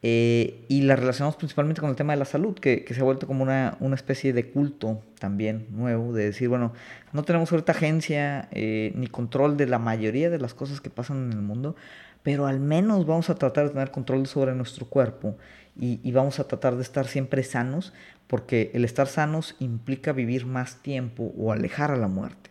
[0.04, 3.28] eh, y la relacionamos principalmente con el tema de la salud, que, se ha vuelto
[3.28, 6.72] como una, especie de culto también nuevo, de decir, bueno,
[7.12, 11.30] no tenemos ahorita agencia eh, ni control de la mayoría de las cosas que pasan
[11.30, 11.76] en el mundo,
[12.22, 15.36] pero al menos vamos a tratar de tener control sobre nuestro cuerpo
[15.76, 17.92] y, y vamos a tratar de estar siempre sanos,
[18.26, 22.50] porque el estar sanos implica vivir más tiempo o alejar a la muerte,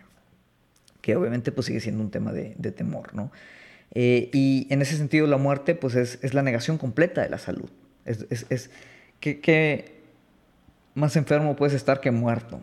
[1.02, 3.32] que obviamente pues sigue siendo un tema de, de temor, ¿no?
[3.94, 7.38] Eh, y en ese sentido la muerte pues es, es la negación completa de la
[7.38, 7.70] salud.
[8.06, 8.72] Es, es, es
[9.20, 10.02] ¿qué,
[10.96, 12.62] más enfermo puedes estar que muerto?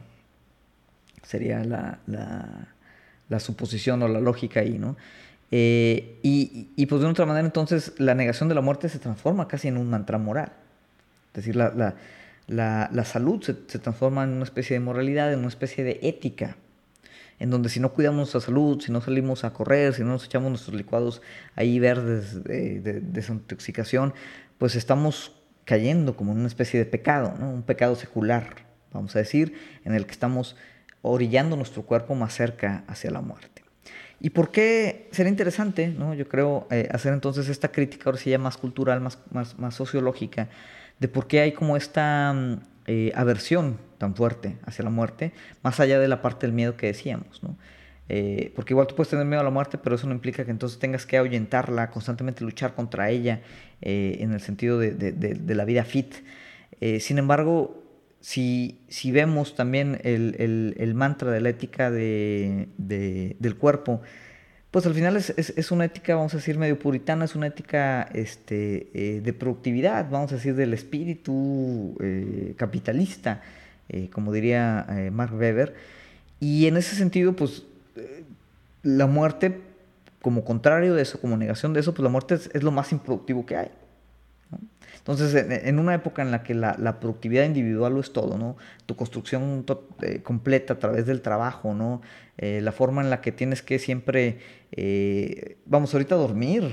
[1.23, 2.69] Sería la, la,
[3.29, 4.97] la suposición o la lógica ahí, ¿no?
[5.51, 9.49] Eh, y, y, pues de otra manera entonces la negación de la muerte se transforma
[9.49, 10.53] casi en un mantra moral.
[11.29, 11.95] Es decir, la, la,
[12.47, 16.01] la, la salud se, se transforma en una especie de moralidad, en una especie de
[16.03, 16.57] ética
[17.39, 20.25] en donde si no cuidamos nuestra salud, si no salimos a correr, si no nos
[20.25, 21.23] echamos nuestros licuados
[21.55, 24.13] ahí verdes de, desintoxicación,
[24.59, 25.33] pues estamos
[25.65, 27.51] cayendo como en una especie de pecado, ¿no?
[27.51, 28.57] un pecado secular,
[28.93, 30.57] vamos a decir, en el que estamos
[31.03, 33.58] orillando nuestro cuerpo más cerca hacia la muerte.
[34.21, 36.15] ¿Y por qué sería interesante, ¿no?
[36.15, 39.75] yo creo, eh, hacer entonces esta crítica, ahora sí ya más cultural, más, más, más
[39.75, 40.49] sociológica,
[40.99, 45.79] de por qué hay como esta mm, eh, aversión tan fuerte hacia la muerte, más
[45.81, 47.57] allá de la parte del miedo que decíamos, ¿no?
[48.11, 50.51] Eh, porque igual tú puedes tener miedo a la muerte, pero eso no implica que
[50.51, 53.43] entonces tengas que ahuyentarla, constantemente luchar contra ella,
[53.83, 56.15] eh, en el sentido de, de, la vida fit.
[57.01, 57.85] sin embargo,
[58.29, 64.03] si, si, vemos también el, el, mantra de la ética de, del cuerpo,
[64.71, 68.03] pues al final es, es, una ética, vamos a decir, medio puritana, es una ética
[68.13, 73.41] este, eh, de productividad, vamos a decir, del espíritu eh, capitalista,
[73.89, 75.75] eh, como diría Mark Weber.
[76.39, 77.63] Y en ese sentido, pues
[78.83, 79.59] la muerte,
[80.21, 83.47] como contrario de eso, como negación de eso, pues la muerte es, lo más improductivo
[83.47, 83.71] que hay.
[84.97, 88.57] Entonces, en, una época en la que la, productividad individual lo es todo, ¿no?
[88.85, 89.65] Tu construcción
[90.03, 92.03] eh, completa a través del trabajo, ¿no?
[92.37, 94.39] Eh, la forma en la que tienes que siempre,
[95.65, 96.71] vamos, ahorita dormir,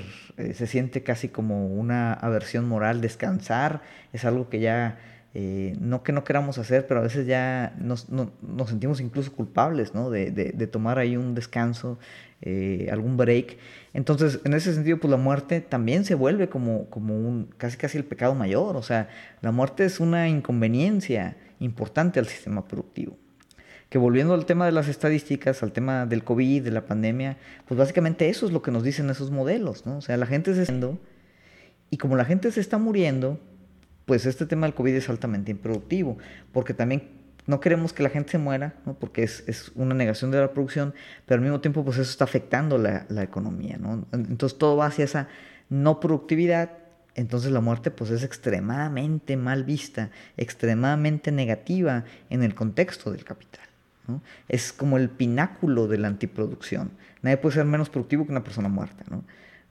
[0.54, 4.98] se siente casi como una aversión moral, descansar es algo que ya
[5.38, 8.08] eh, no que no queramos hacer, pero a veces ya nos,
[8.68, 10.10] sentimos incluso culpables, ¿no?
[10.10, 12.00] De, tomar ahí un descanso,
[12.42, 13.58] eh, algún break.
[13.94, 18.06] Entonces, en ese sentido, pues la muerte también se vuelve como, un, casi casi el
[18.06, 18.78] pecado mayor.
[18.78, 19.10] O sea,
[19.42, 23.18] la muerte es una inconveniencia importante al sistema productivo.
[23.90, 27.36] Que volviendo al tema de las estadísticas, al tema del COVID, de la pandemia,
[27.68, 29.98] pues básicamente eso es lo que nos dicen esos modelos, ¿no?
[29.98, 31.02] O sea, la gente se está muriendo
[31.90, 33.40] y como la gente se está muriendo,
[34.06, 36.18] pues este tema del COVID es altamente improductivo,
[36.52, 37.10] porque también
[37.48, 38.96] no queremos que la gente se muera, ¿no?
[38.96, 40.94] porque es, es, una negación de la producción,
[41.26, 43.78] pero al mismo tiempo pues eso está afectando la, la, economía.
[43.78, 44.06] ¿no?
[44.12, 45.28] Entonces todo va hacia esa
[45.70, 46.72] no productividad,
[47.14, 53.66] entonces la muerte pues es extremadamente mal vista, extremadamente negativa en el contexto del capital.
[54.08, 54.22] ¿no?
[54.48, 56.92] Es como el pináculo de la antiproducción.
[57.22, 59.04] Nadie puede ser menos productivo que una persona muerta.
[59.10, 59.24] ¿no?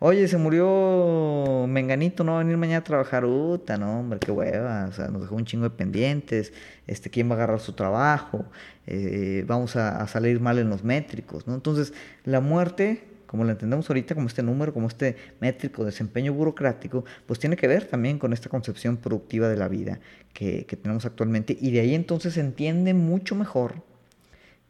[0.07, 3.25] Oye, se murió Menganito, no va a venir mañana a trabajar.
[3.25, 4.85] Uta, no, hombre, qué hueva.
[4.90, 6.53] O sea, nos dejó un chingo de pendientes.
[6.87, 8.45] Este, ¿quién va a agarrar su trabajo?
[8.87, 11.55] Eh, vamos a, salir mal en los métricos, ¿no?
[11.55, 17.07] Entonces, la muerte, como la entendemos ahorita, como este número, como este métrico, desempeño burocrático,
[17.25, 20.01] pues tiene que ver también con esta concepción productiva de la vida
[20.35, 21.57] que tenemos actualmente.
[21.59, 23.77] Y de ahí entonces se entiende mucho mejor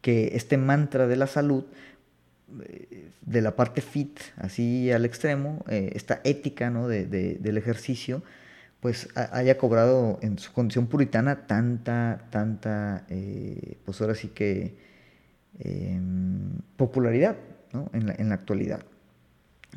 [0.01, 1.65] que este mantra de la salud
[3.23, 6.89] de la parte fit, así al extremo, eh, esta ética ¿no?
[6.89, 8.23] de, del ejercicio,
[8.81, 14.75] pues haya cobrado en su condición puritana tanta, tanta, eh, pues ahora sí que
[15.59, 17.37] em, popularidad
[17.73, 17.91] ¿no?
[17.95, 18.81] en, la, en, la, actualidad.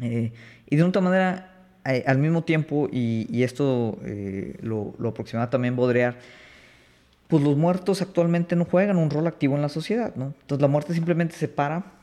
[0.02, 0.34] Eh,
[0.70, 3.98] y de otra manera, al mismo tiempo, y, esto
[4.62, 6.16] lo, lo, aproximaba también Baudrillard,
[7.30, 10.34] pues los muertos actualmente no juegan un rol activo en la sociedad, ¿no?
[10.42, 11.96] Entonces la muerte simplemente separa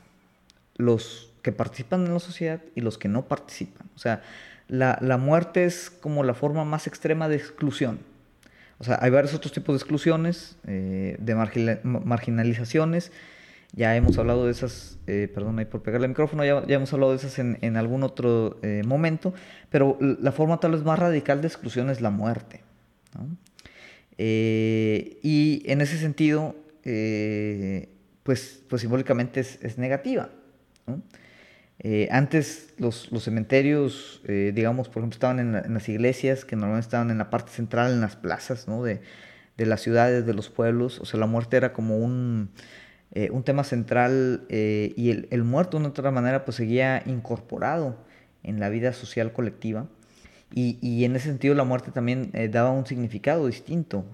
[0.75, 3.87] los que participan en la sociedad y los que no participan.
[3.95, 4.21] O sea,
[4.67, 7.99] la, la muerte es como la forma más extrema de exclusión.
[8.77, 11.35] O sea, hay varios otros tipos de exclusiones, eh, de
[11.83, 13.11] marginalizaciones.
[13.71, 16.93] Ya hemos hablado de esas, eh, perdón ahí por pegarle el micrófono, ya, ya, hemos
[16.93, 19.33] hablado de esas en, en algún otro eh, momento,
[19.69, 22.61] pero la forma tal vez más radical de exclusión es la muerte.
[24.17, 26.55] y en ese sentido,
[28.23, 30.29] pues, pues simbólicamente es, es negativa.
[31.79, 37.11] Eh, antes los, cementerios, eh, digamos, por ejemplo, estaban en, las iglesias, que normalmente estaban
[37.11, 40.99] en la parte central, en las plazas de, las ciudades, de los pueblos.
[40.99, 42.49] O sea, la muerte era como un,
[43.11, 47.97] eh, un tema central y el, muerto de una otra manera pues seguía incorporado
[48.43, 49.87] en la vida social colectiva.
[50.53, 54.05] Y, y en ese sentido la muerte también daba un significado distinto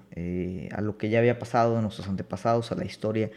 [0.72, 3.30] a lo que ya había pasado en nuestros antepasados, a la historia.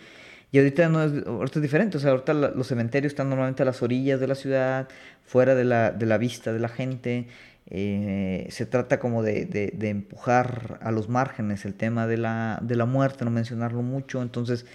[0.55, 3.65] Y ahorita, no es, ahorita es diferente, o sea, ahorita los cementerios están normalmente a
[3.65, 4.87] las orillas de la ciudad,
[5.25, 7.27] fuera de la, de la vista de la gente.
[7.69, 12.77] Eh, se trata como de, de, empujar a los márgenes el tema de la, de
[12.77, 14.21] la muerte, no mencionarlo mucho.
[14.21, 14.65] Entonces,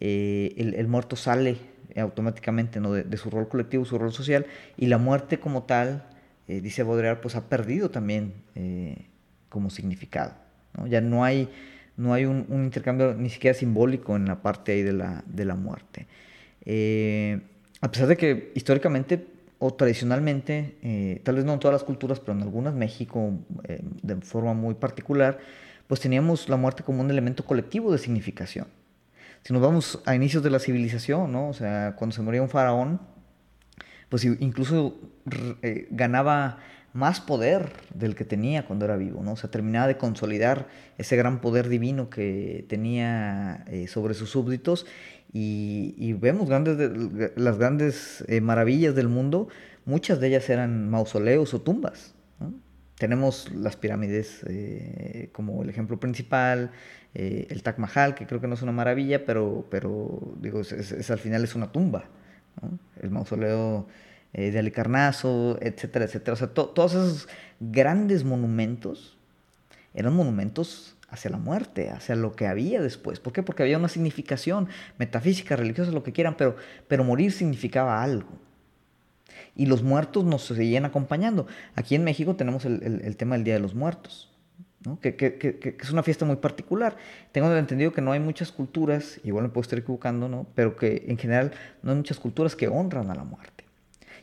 [0.00, 1.58] eh, el, el, muerto sale
[1.96, 2.90] automáticamente ¿no?
[2.90, 6.06] de, su rol colectivo, su rol social, y la muerte como tal,
[6.48, 8.32] eh, dice Baudrillard, pues ha perdido también
[9.48, 10.34] como significado.
[10.76, 10.88] ¿no?
[10.88, 11.48] Ya no hay
[12.00, 15.54] no hay un, intercambio ni siquiera simbólico en la parte ahí de la, de la
[15.54, 16.06] muerte.
[16.64, 17.40] Eh,
[17.82, 19.26] a pesar de que históricamente
[19.58, 23.34] o tradicionalmente, eh, tal vez no en todas las culturas, pero en algunas, México
[23.64, 25.38] eh, de forma muy particular,
[25.86, 28.68] pues teníamos la muerte como un elemento colectivo de significación.
[29.42, 31.48] Si nos vamos a inicios de la civilización, ¿no?
[31.48, 33.00] o sea, cuando se moría un faraón,
[34.08, 34.98] pues incluso
[35.90, 36.58] ganaba
[36.92, 39.32] más poder del que tenía cuando era vivo, ¿no?
[39.32, 40.66] O sea, terminaba de consolidar
[40.98, 44.86] ese gran poder divino que tenía eh, sobre sus súbditos
[45.32, 49.48] y, vemos grandes las grandes eh, maravillas del mundo,
[49.84, 52.14] muchas de ellas eran mausoleos o tumbas.
[52.98, 56.72] Tenemos las pirámides eh, como el ejemplo principal,
[57.14, 61.18] el Taj Mahal, que creo que no es una maravilla, pero, pero digo, es, al
[61.18, 62.04] final es una tumba.
[63.00, 63.86] El mausoleo
[64.32, 66.34] eh, de Alicarnazo, etcétera, etcétera.
[66.34, 69.16] O sea, todos esos grandes monumentos
[69.94, 73.20] eran monumentos hacia la muerte, hacia lo que había después.
[73.20, 73.42] ¿Por qué?
[73.42, 76.56] Porque había una significación metafísica, religiosa, lo que quieran, pero,
[76.88, 78.30] pero morir significaba algo.
[79.56, 81.46] Y los muertos nos seguían acompañando.
[81.74, 84.30] Aquí en México tenemos el, tema del Día de los Muertos.
[85.00, 86.96] que, es una fiesta muy particular.
[87.32, 90.46] Tengo entendido que no hay muchas culturas, igual me puedo estar equivocando, ¿no?
[90.54, 93.59] pero que en general no hay muchas culturas que honran a la muerte.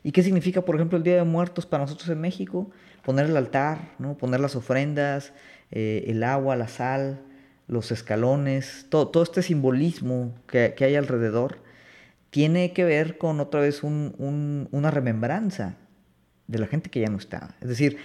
[0.04, 2.70] ¿Y qué significa, por ejemplo, el Día de Muertos para nosotros en México?
[3.04, 4.18] Poner el altar, ¿no?
[4.18, 5.34] poner las ofrendas,
[5.72, 7.22] eh, el agua, la sal,
[7.68, 11.60] los escalones, todo, todo este simbolismo que, hay alrededor,
[12.30, 15.76] tiene que ver con otra vez una remembranza
[16.48, 17.56] de la gente que ya no está.
[17.62, 17.98] Es decir,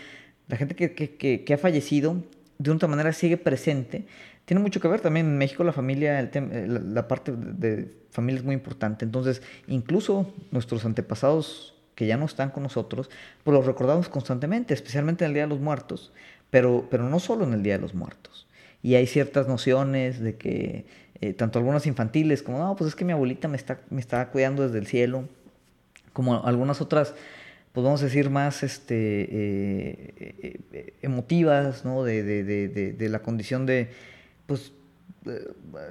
[0.48, 2.22] la gente que, ha fallecido
[2.58, 4.06] de una otra manera sigue presente.
[4.44, 8.44] Tiene mucho que ver también en México la familia, el la, parte de familia es
[8.44, 9.04] muy importante.
[9.04, 13.10] Entonces, incluso nuestros antepasados que ya no están con nosotros,
[13.44, 16.12] pues los recordamos constantemente, especialmente en el Día de los Muertos,
[16.50, 18.46] pero, pero no solo en el Día de los Muertos.
[18.82, 20.86] Y hay ciertas nociones de que,
[21.20, 24.28] eh, tanto algunas infantiles, como, no, pues es que mi abuelita me está, me está
[24.28, 25.28] cuidando desde el cielo,
[26.12, 27.14] como algunas otras
[27.72, 32.04] pues decir, más este, eh, eh, emotivas, ¿no?
[32.04, 33.88] De, de, de, de, la condición de,
[34.46, 34.72] pues,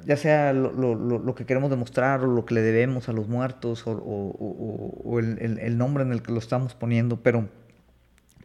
[0.06, 3.28] ya sea lo, lo, lo, que queremos demostrar o lo que le debemos a los
[3.28, 7.48] muertos o, o, o el, el, el, nombre en el que lo estamos poniendo, pero,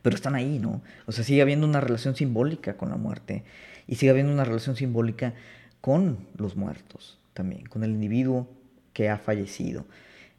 [0.03, 0.83] pero están ahí, ¿no?
[1.07, 3.45] O sea, sigue habiendo una relación simbólica con la muerte
[3.87, 5.35] y sigue habiendo una relación simbólica
[5.81, 8.49] con los muertos también, con el individuo
[8.93, 9.85] que ha fallecido.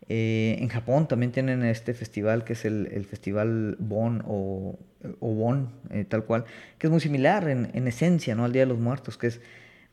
[0.10, 4.80] Eh, en Japón también tienen este festival que es el, festival Bon o,
[5.20, 6.46] Bon, eh, tal cual,
[6.78, 8.46] que es muy similar en, esencia ¿no?
[8.46, 9.42] al Día de los Muertos, que es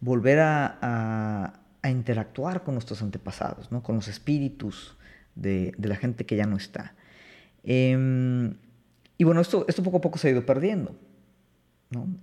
[0.04, 3.82] volver a, interactuar con nuestros antepasados, ¿no?
[3.82, 4.96] con los espíritus
[5.34, 6.94] de, la gente que ya no está.
[7.62, 8.54] Em,
[9.18, 10.94] y bueno, esto, poco a poco se ha ido perdiendo.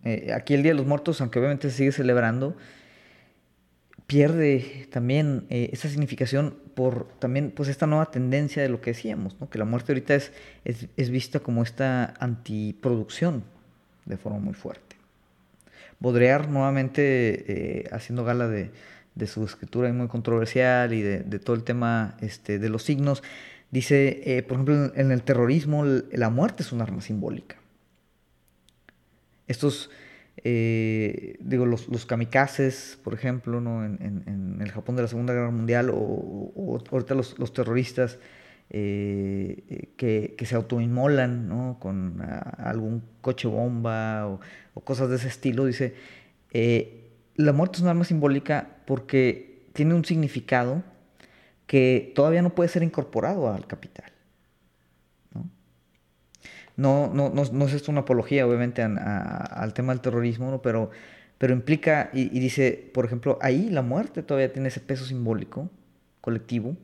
[0.04, 2.58] Eh, aquí el Día de los Muertos, aunque obviamente se sigue celebrando,
[4.08, 9.38] pierde también eh, esa significación por también pues esta nueva tendencia de lo que decíamos,
[9.50, 10.32] que la muerte ahorita es,
[10.66, 13.44] es, vista como esta antiproducción
[14.06, 14.91] de forma muy fuerte.
[16.02, 18.72] Baudrillard nuevamente eh, haciendo gala de,
[19.16, 23.24] de, su escritura muy controversial y de, de, todo el tema este, de los signos,
[23.70, 27.56] dice, eh, por ejemplo, en el terrorismo la muerte es un arma simbólica.
[29.48, 29.90] Estos
[30.44, 33.86] eh, digo, los, los, kamikazes, por ejemplo, ¿no?
[33.86, 38.18] en, en, el Japón de la Segunda Guerra Mundial, o, ahorita los, los terroristas
[38.74, 41.78] eh, que, se autoinmolan ¿no?
[41.80, 42.22] con
[42.58, 44.40] algún coche bomba o,
[44.86, 45.94] cosas de ese estilo, dice,
[46.54, 50.84] eh, la muerte es un arma simbólica porque tiene un significado
[51.68, 54.12] que todavía no puede ser incorporado al capital.
[56.78, 60.92] No, no, no, no es esto una apología, obviamente, al tema del terrorismo, pero,
[61.38, 65.70] pero implica, y, dice, por ejemplo, ahí la muerte todavía tiene ese peso simbólico,
[66.22, 66.78] colectivo,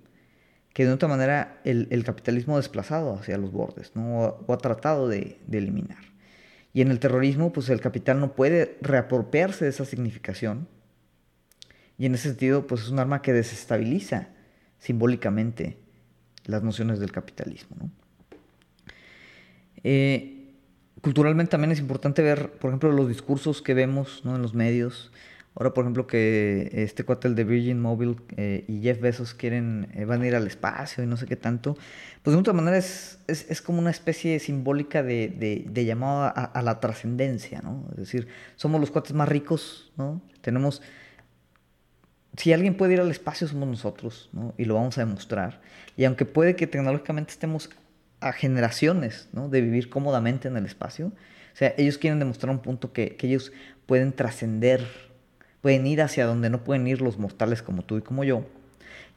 [0.78, 4.20] que de otra manera el, capitalismo ha desplazado hacia los bordes, ¿no?
[4.20, 6.04] o, ha tratado de, eliminar.
[6.72, 10.68] Y en el terrorismo, pues el capital no puede reapropiarse de esa significación.
[11.98, 14.28] Y en ese sentido, pues es un arma que desestabiliza
[14.78, 15.80] simbólicamente
[16.46, 17.76] las nociones del capitalismo.
[17.80, 17.90] ¿no?
[19.84, 20.54] Eh,
[21.02, 25.12] culturalmente también es importante ver, por ejemplo, los discursos que vemos en los medios.
[25.60, 30.06] Ahora, por ejemplo, que este cuate, de Virgin Mobile eh, y Jeff Bezos quieren, eh,
[30.06, 31.76] van a ir al espacio y no sé qué tanto,
[32.22, 36.62] pues de otra manera es, es, como una especie simbólica de, de, de llamado a,
[36.62, 37.88] la trascendencia, ¿no?
[37.92, 40.22] Es decir, somos los cuates más ricos, ¿no?
[40.42, 40.84] Tenemos...
[42.36, 44.54] Si alguien puede ir al espacio, somos nosotros, ¿no?
[44.60, 45.60] Y lo vamos a demostrar.
[45.96, 47.72] Y aunque puede que tecnológicamente estemos
[48.20, 49.50] a generaciones ¿no?
[49.50, 51.08] de vivir cómodamente en el espacio.
[51.08, 53.52] O sea, ellos quieren demostrar un punto que, que ellos
[53.88, 54.86] pueden trascender,
[55.68, 58.46] pueden ir hacia donde no pueden ir los mortales como tú y como yo.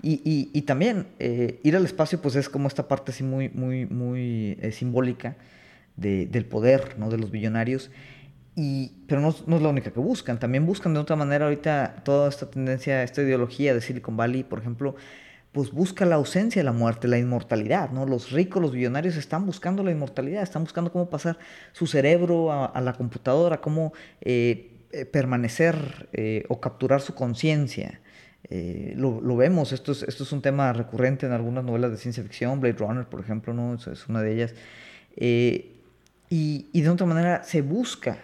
[0.03, 3.51] Y, y, y también eh, ir al espacio pues es como esta parte así muy,
[3.51, 5.37] muy, muy eh, simbólica
[5.95, 7.09] de, del poder ¿no?
[7.09, 7.93] de los billonarios.
[8.57, 12.03] Y, pero no, no, es la única que buscan, también buscan de otra manera ahorita
[12.03, 14.97] toda esta tendencia, esta ideología de Silicon Valley, por ejemplo,
[15.53, 18.07] pues busca la ausencia de la muerte, la inmortalidad, ¿no?
[18.07, 21.39] Los ricos, los billonarios están buscando la inmortalidad, están buscando cómo pasar
[21.71, 28.01] su cerebro a, la computadora, cómo eh, eh, permanecer eh, o capturar su conciencia.
[28.97, 32.21] Lo, lo, vemos, esto es, esto es un tema recurrente en algunas novelas de ciencia
[32.25, 33.75] ficción, Blade Runner, por ejemplo, ¿no?
[33.75, 34.55] es una de ellas.
[36.31, 38.19] Y, y, de otra manera se busca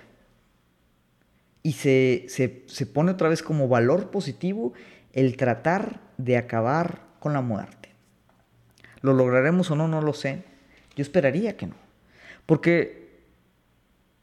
[1.63, 4.73] y se, se, se pone otra vez como valor positivo
[5.13, 7.91] el tratar de acabar con la muerte.
[9.01, 9.89] ¿Lo lograremos o no?
[9.89, 10.45] No lo sé.
[10.95, 11.75] Yo esperaría que no.
[12.47, 13.06] Porque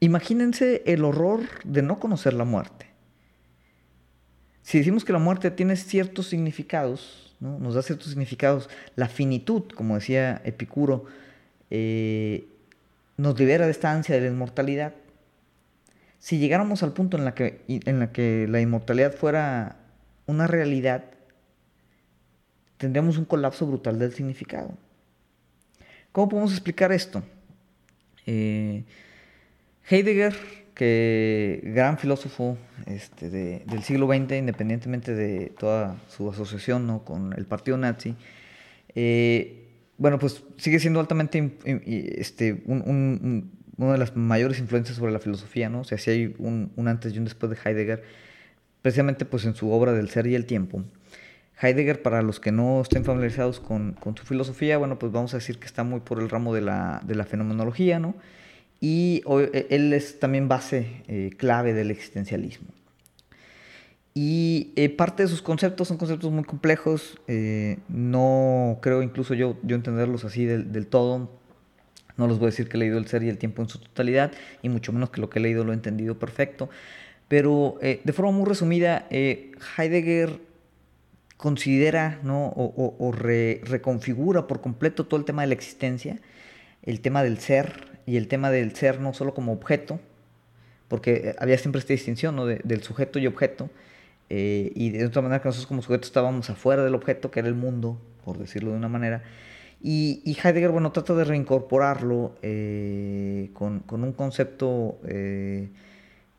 [0.03, 2.87] imagínense el horror de no conocer la muerte.
[4.61, 7.59] Si decimos que la muerte tiene ciertos significados, ¿no?
[7.59, 11.05] nos da ciertos significados, la finitud, como decía Epicuro,
[11.69, 12.47] eh,
[13.17, 14.93] nos libera de esta ansia de la inmortalidad.
[16.19, 19.77] si llegáramos al punto en la que, en la, que la inmortalidad fuera
[20.25, 21.03] una realidad,
[22.77, 24.77] tendríamos un colapso brutal del significado.
[26.13, 27.23] ¿Cómo podemos explicar esto?
[28.25, 28.85] Eh,
[29.89, 30.33] Heidegger,
[30.73, 32.57] que gran filósofo
[32.87, 38.15] este, del siglo XX, independientemente de toda su asociación con el partido nazi,
[38.95, 39.63] eh,
[39.97, 45.81] bueno, pues sigue siendo altamente este, una de las mayores influencias sobre la filosofía, ¿no?
[45.81, 48.03] O sea, si hay un, antes y un después de Heidegger,
[48.81, 50.83] precisamente pues en su obra del ser y el tiempo.
[51.61, 55.59] Heidegger, para los que no estén familiarizados con, su filosofía, bueno, pues vamos a decir
[55.59, 58.15] que está muy por el ramo de la, fenomenología, ¿no?
[58.83, 62.67] Y e, él es también base eh, clave del existencialismo.
[64.13, 69.57] Y eh, parte de sus conceptos son conceptos muy complejos, eh, no creo incluso yo,
[69.63, 71.31] yo entenderlos así del, todo,
[72.17, 73.79] no les voy a decir que he leído el ser y el tiempo en su
[73.79, 76.69] totalidad, y mucho menos que lo que he leído lo he entendido perfecto,
[77.29, 80.41] pero de forma muy resumida, Heidegger
[81.37, 82.53] considera ¿no?
[82.55, 86.19] o, reconfigura por completo todo el tema de la existencia,
[86.83, 89.99] el tema del ser y el tema del ser no solo como objeto,
[90.87, 92.45] porque había siempre esta distinción ¿no?
[92.45, 93.69] del sujeto y objeto,
[94.29, 97.47] eh, y de otra manera que nosotros como sujeto estábamos afuera del objeto, que era
[97.47, 99.23] el mundo, por decirlo de una manera,
[99.85, 105.67] y, Heidegger, bueno, trata de reincorporarlo eh, con, un concepto eh,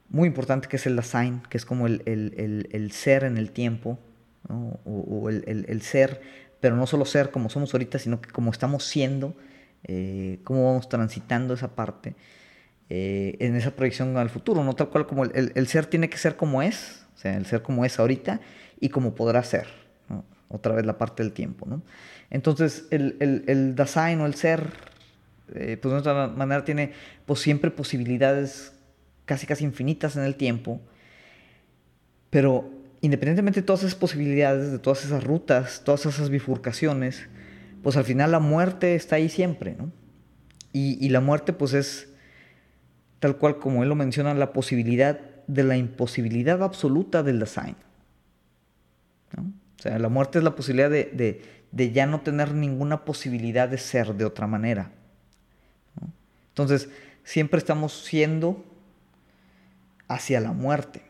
[0.08, 3.98] muy importante que es el Dasein, que es como el, el ser en el tiempo,
[4.48, 6.20] o, el, ser,
[6.60, 9.34] pero no solo ser como somos ahorita, sino que como estamos siendo,
[9.84, 12.14] eh, cómo vamos transitando esa parte
[12.90, 16.36] eh, en esa proyección al futuro, no tal cual como el, ser tiene que ser
[16.36, 18.40] como es, o sea, el ser como es ahorita
[18.80, 19.66] y como podrá ser,
[20.48, 21.66] otra vez la parte del tiempo.
[21.66, 21.82] ¿no?
[22.30, 23.16] Entonces, el,
[23.46, 24.70] el, Dasein o el ser,
[25.54, 26.92] eh, pues de otra manera tiene
[27.26, 28.72] pues, siempre posibilidades
[29.24, 30.80] casi casi infinitas en el tiempo,
[32.30, 32.70] pero
[33.00, 37.28] independientemente de todas esas posibilidades, de todas esas rutas, todas esas bifurcaciones,
[37.84, 39.92] pues al final la muerte está ahí siempre, ¿no?
[40.72, 42.08] Y, la muerte pues es,
[43.20, 47.76] tal cual como él lo menciona, la posibilidad de la imposibilidad absoluta del design.
[49.36, 49.42] ¿no?
[49.78, 51.42] O sea, la muerte es la posibilidad de,
[51.92, 54.90] ya no tener ninguna posibilidad de ser de otra manera.
[56.48, 56.88] Entonces,
[57.22, 58.64] siempre estamos siendo
[60.08, 61.02] hacia la muerte,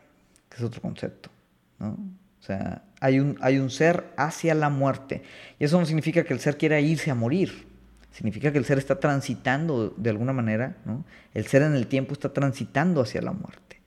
[0.49, 1.31] que es otro concepto.
[1.79, 5.21] O sea, hay un, hay un ser hacia la muerte.
[5.59, 7.67] Y eso no significa que el ser quiera irse a morir.
[8.11, 11.05] Significa que el ser está transitando de alguna manera, ¿no?
[11.35, 13.79] El ser en el tiempo está transitando hacia la muerte.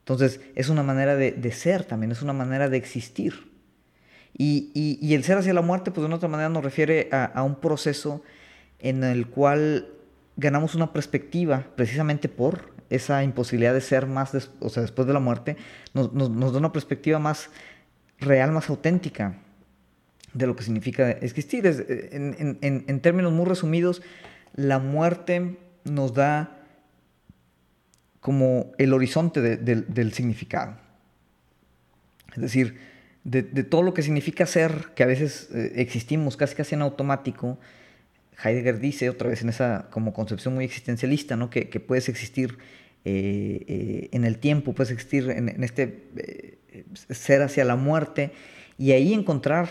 [0.00, 3.50] Entonces, es una manera de, ser también, es una manera de existir.
[4.38, 7.56] Y, el ser hacia la muerte, pues de otra manera nos refiere a, a un
[7.56, 8.22] proceso
[8.78, 9.88] en el cual
[10.36, 15.20] ganamos una perspectiva precisamente por esa imposibilidad de ser más, o sea, después de la
[15.20, 15.56] muerte,
[15.94, 17.48] nos, da una perspectiva más
[18.20, 19.38] real, más auténtica
[20.32, 21.66] de lo que significa existir.
[21.66, 24.02] en, términos muy resumidos,
[24.54, 26.58] la muerte nos da
[28.20, 30.76] como el horizonte del significado.
[32.34, 32.78] Es decir,
[33.24, 37.58] de, todo lo que significa ser, que a veces eh, existimos casi casi en automático,
[38.42, 41.50] Heidegger dice otra vez en esa como concepción muy existencialista, ¿no?
[41.50, 42.58] que, puedes existir
[43.04, 46.58] eh, eh, en el tiempo, puedes existir en, este eh,
[47.08, 48.32] ser hacia la muerte
[48.78, 49.68] y ahí encontrar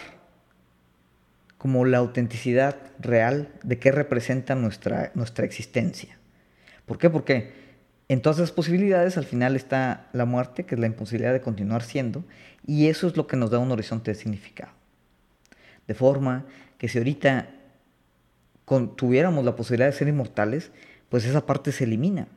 [1.58, 6.18] como la autenticidad real de qué representa nuestra, nuestra existencia.
[6.86, 7.10] ¿Por qué?
[7.10, 7.52] Porque
[8.08, 11.84] en todas esas posibilidades al final está la muerte, que es la imposibilidad de continuar
[11.84, 12.24] siendo,
[12.66, 14.72] y eso es lo que nos da un horizonte de significado.
[15.88, 16.46] De forma
[16.78, 17.50] que si ahorita
[18.96, 20.72] tuviéramos la posibilidad de ser inmortales,
[21.10, 22.28] pues esa parte se elimina.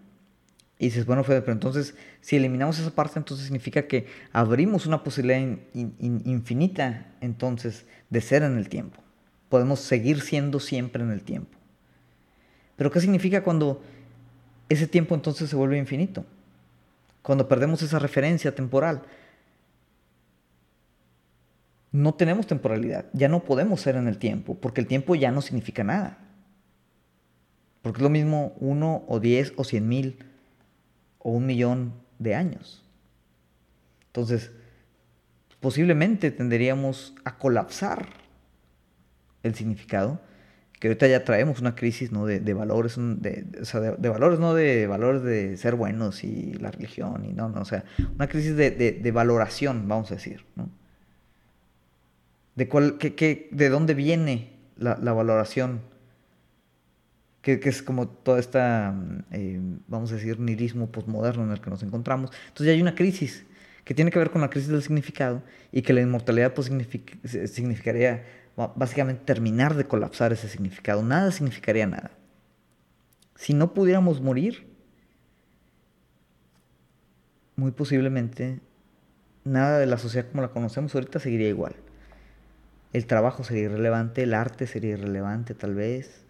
[0.82, 5.04] Y dices, bueno, Fede, pero entonces, si eliminamos esa parte, entonces significa que abrimos una
[5.04, 5.38] posibilidad
[5.72, 9.00] infinita, entonces, de ser en el tiempo.
[9.48, 11.56] Podemos seguir siendo siempre en el tiempo.
[12.74, 13.80] Pero ¿qué significa cuando
[14.68, 16.26] ese tiempo entonces se vuelve infinito?
[17.22, 19.02] Cuando perdemos esa referencia temporal.
[21.92, 25.42] No tenemos temporalidad, ya no podemos ser en el tiempo, porque el tiempo ya no
[25.42, 26.18] significa nada.
[27.82, 30.31] Porque es lo mismo uno o diez o cien mil
[31.22, 32.84] o un millón de años.
[34.06, 34.50] Entonces,
[35.60, 38.08] posiblemente tendríamos a colapsar
[39.42, 40.20] el significado,
[40.78, 42.26] que ahorita ya traemos una crisis ¿no?
[42.26, 46.72] de, valores, de, o sea, de, valores, no de valores de ser buenos y la
[46.72, 47.84] religión, y no, no, o sea,
[48.16, 50.68] una crisis de, valoración, vamos a decir, ¿no?
[52.56, 55.80] De, cuál, qué, qué, de dónde viene la, la valoración
[57.42, 58.94] que, es como toda esta,
[59.32, 62.30] eh, vamos a decir, nihilismo postmoderno en el que nos encontramos.
[62.48, 63.44] Entonces ya hay una crisis
[63.84, 66.70] que tiene que ver con la crisis del significado y que la inmortalidad pues,
[67.50, 68.24] significaría
[68.76, 71.02] básicamente terminar de colapsar ese significado.
[71.02, 72.12] Nada significaría nada.
[73.34, 74.68] Si no pudiéramos morir,
[77.56, 78.60] muy posiblemente
[79.44, 81.74] nada de la sociedad como la conocemos ahorita seguiría igual.
[82.92, 86.21] El trabajo sería irrelevante, el arte sería irrelevante tal vez,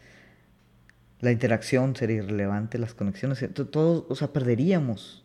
[1.23, 5.25] la interacción sería irrelevante, las conexiones, todo, o sea, perderíamos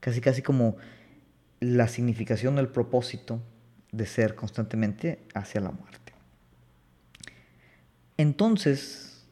[0.00, 0.76] casi casi como
[1.60, 3.42] la significación del propósito
[3.90, 6.12] de ser constantemente hacia la muerte.
[8.16, 9.26] Entonces,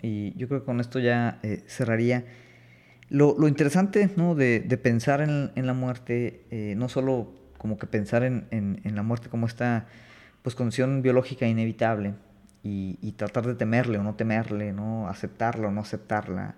[0.00, 2.24] y yo creo que con esto ya eh, cerraría,
[3.08, 9.02] lo, interesante de, pensar en, la muerte, eh, no solo como que pensar en, la
[9.02, 9.86] muerte como esta
[10.42, 12.14] pues, condición biológica inevitable,
[12.62, 15.08] y, tratar de temerle o no temerle, ¿no?
[15.08, 16.54] aceptarla o no aceptarla,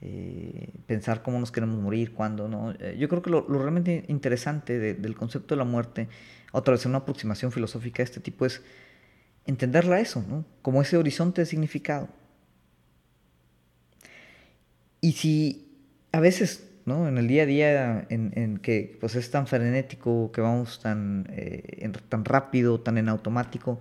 [0.00, 2.72] eh, pensar cómo nos queremos morir, cuándo, ¿no?
[2.72, 6.08] Eh, yo creo que lo, realmente interesante del concepto de la muerte,
[6.52, 8.62] otra vez en una aproximación filosófica de este tipo, es
[9.46, 10.44] entenderla eso, ¿no?
[10.62, 12.08] como ese horizonte de significado.
[15.00, 15.66] Y si
[16.12, 17.06] a veces, ¿no?
[17.06, 21.92] En el día a día, en, que pues es tan frenético, que vamos tan, eh,
[22.08, 23.78] tan rápido, tan en automático,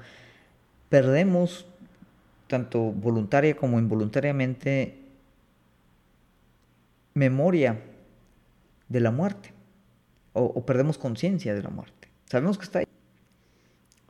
[0.90, 1.66] perdemos,
[2.48, 5.00] tanto voluntaria como involuntariamente,
[7.14, 7.82] memoria
[8.90, 9.52] de la muerte,
[10.34, 12.10] o, perdemos conciencia de la muerte.
[12.26, 12.88] Sabemos que está ahí,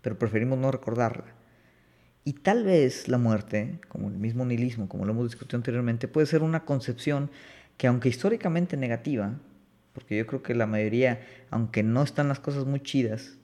[0.01, 1.25] pero preferimos no recordarla.
[2.23, 6.25] Y tal vez la muerte, como el mismo nihilismo, como lo hemos discutido anteriormente, puede
[6.25, 7.29] ser una concepción
[7.77, 9.33] que aunque históricamente negativa,
[9.93, 11.21] porque yo creo que la mayoría,
[11.51, 13.37] aunque no están las cosas muy chidas,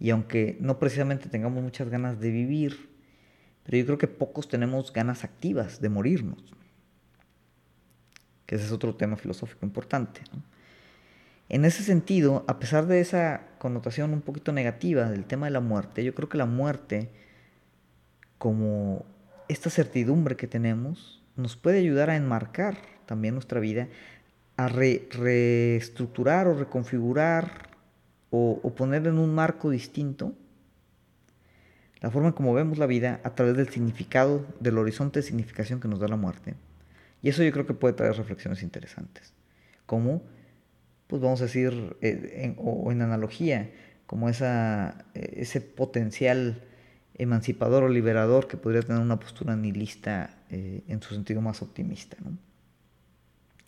[0.00, 2.88] y aunque no precisamente tengamos muchas ganas de vivir,
[3.62, 6.42] pero yo creo que pocos tenemos ganas activas de morirnos.
[8.46, 10.22] Que ese es otro tema filosófico importante.
[11.50, 15.60] En ese sentido, a pesar de esa connotación un poquito negativa del tema de la
[15.60, 17.10] muerte, yo creo que la muerte,
[18.38, 19.04] como
[19.48, 23.88] esta certidumbre que tenemos, nos puede ayudar a enmarcar también nuestra vida,
[24.56, 27.69] a reestructurar o reconfigurar
[28.30, 30.34] o, poner en un marco distinto
[32.00, 35.80] la forma en como vemos la vida a través del significado, del horizonte de significación
[35.80, 36.54] que nos da la muerte.
[37.22, 39.34] Y eso yo creo que puede traer reflexiones interesantes.
[39.84, 40.22] Como,
[41.08, 43.70] pues vamos a decir, eh, o en analogía,
[44.06, 46.62] como esa, eh, ese potencial
[47.20, 52.16] emancipador o liberador que podría tener una postura nihilista eh, en su sentido más optimista.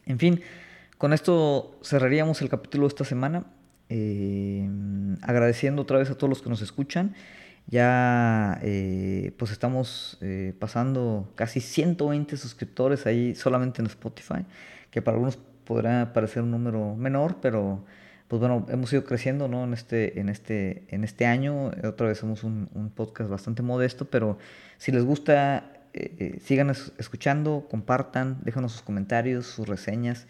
[0.06, 0.40] En fin,
[0.96, 3.44] con esto cerraríamos el capítulo de esta semana.
[3.94, 4.66] Eh,
[5.20, 7.14] agradeciendo otra vez a todos los que nos escuchan.
[7.66, 14.46] Ya eh, pues estamos eh, pasando casi 120 suscriptores ahí solamente en Spotify,
[14.90, 15.36] que para algunos
[15.66, 17.84] podrá parecer un número menor, pero
[18.28, 19.64] pues bueno, hemos ido creciendo ¿no?
[19.64, 21.70] en, este, en, este, en este año.
[21.84, 24.38] Otra vez somos un, un podcast bastante modesto, pero
[24.78, 25.70] si les gusta,
[26.40, 30.26] sigan escuchando, compartan, déjanos sus comentarios, sus reseñas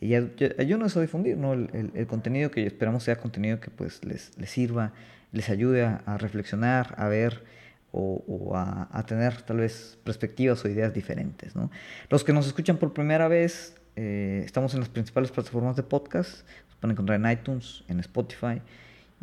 [0.00, 1.54] y ayúdenos a difundir ¿no?
[1.54, 4.92] el, el, contenido que esperamos sea contenido que pues les, les sirva,
[5.32, 7.44] les ayude a, reflexionar, a ver
[7.92, 11.56] o, o a, a, tener tal vez perspectivas o ideas diferentes.
[11.56, 11.70] ¿no?
[12.10, 16.46] Los que nos escuchan por primera vez, eh, estamos en las principales plataformas de podcast,
[16.66, 18.60] nos pueden encontrar en iTunes, en Spotify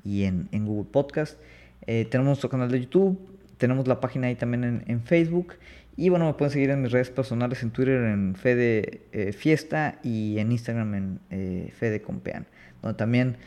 [0.04, 1.38] y en, en Google Podcast.
[1.86, 3.20] Eh, tenemos nuestro canal de YouTube,
[3.60, 5.54] tenemos la página ahí también en, en Facebook
[5.96, 10.00] y bueno, me pueden seguir en mis redes personales, en Twitter en Fede eh, Fiesta
[10.04, 12.48] y en Instagram en eh, Fede Compean,
[12.82, 13.38] donde también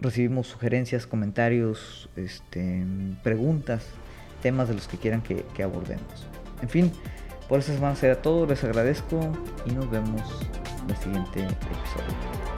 [0.00, 2.84] recibimos sugerencias, comentarios, este,
[3.22, 3.86] preguntas,
[4.42, 6.26] temas de los que quieran que, abordemos.
[6.60, 6.92] En fin,
[7.48, 9.20] por esta semana será todo, les agradezco
[9.64, 10.22] y nos vemos
[10.82, 12.53] en el siguiente episodio.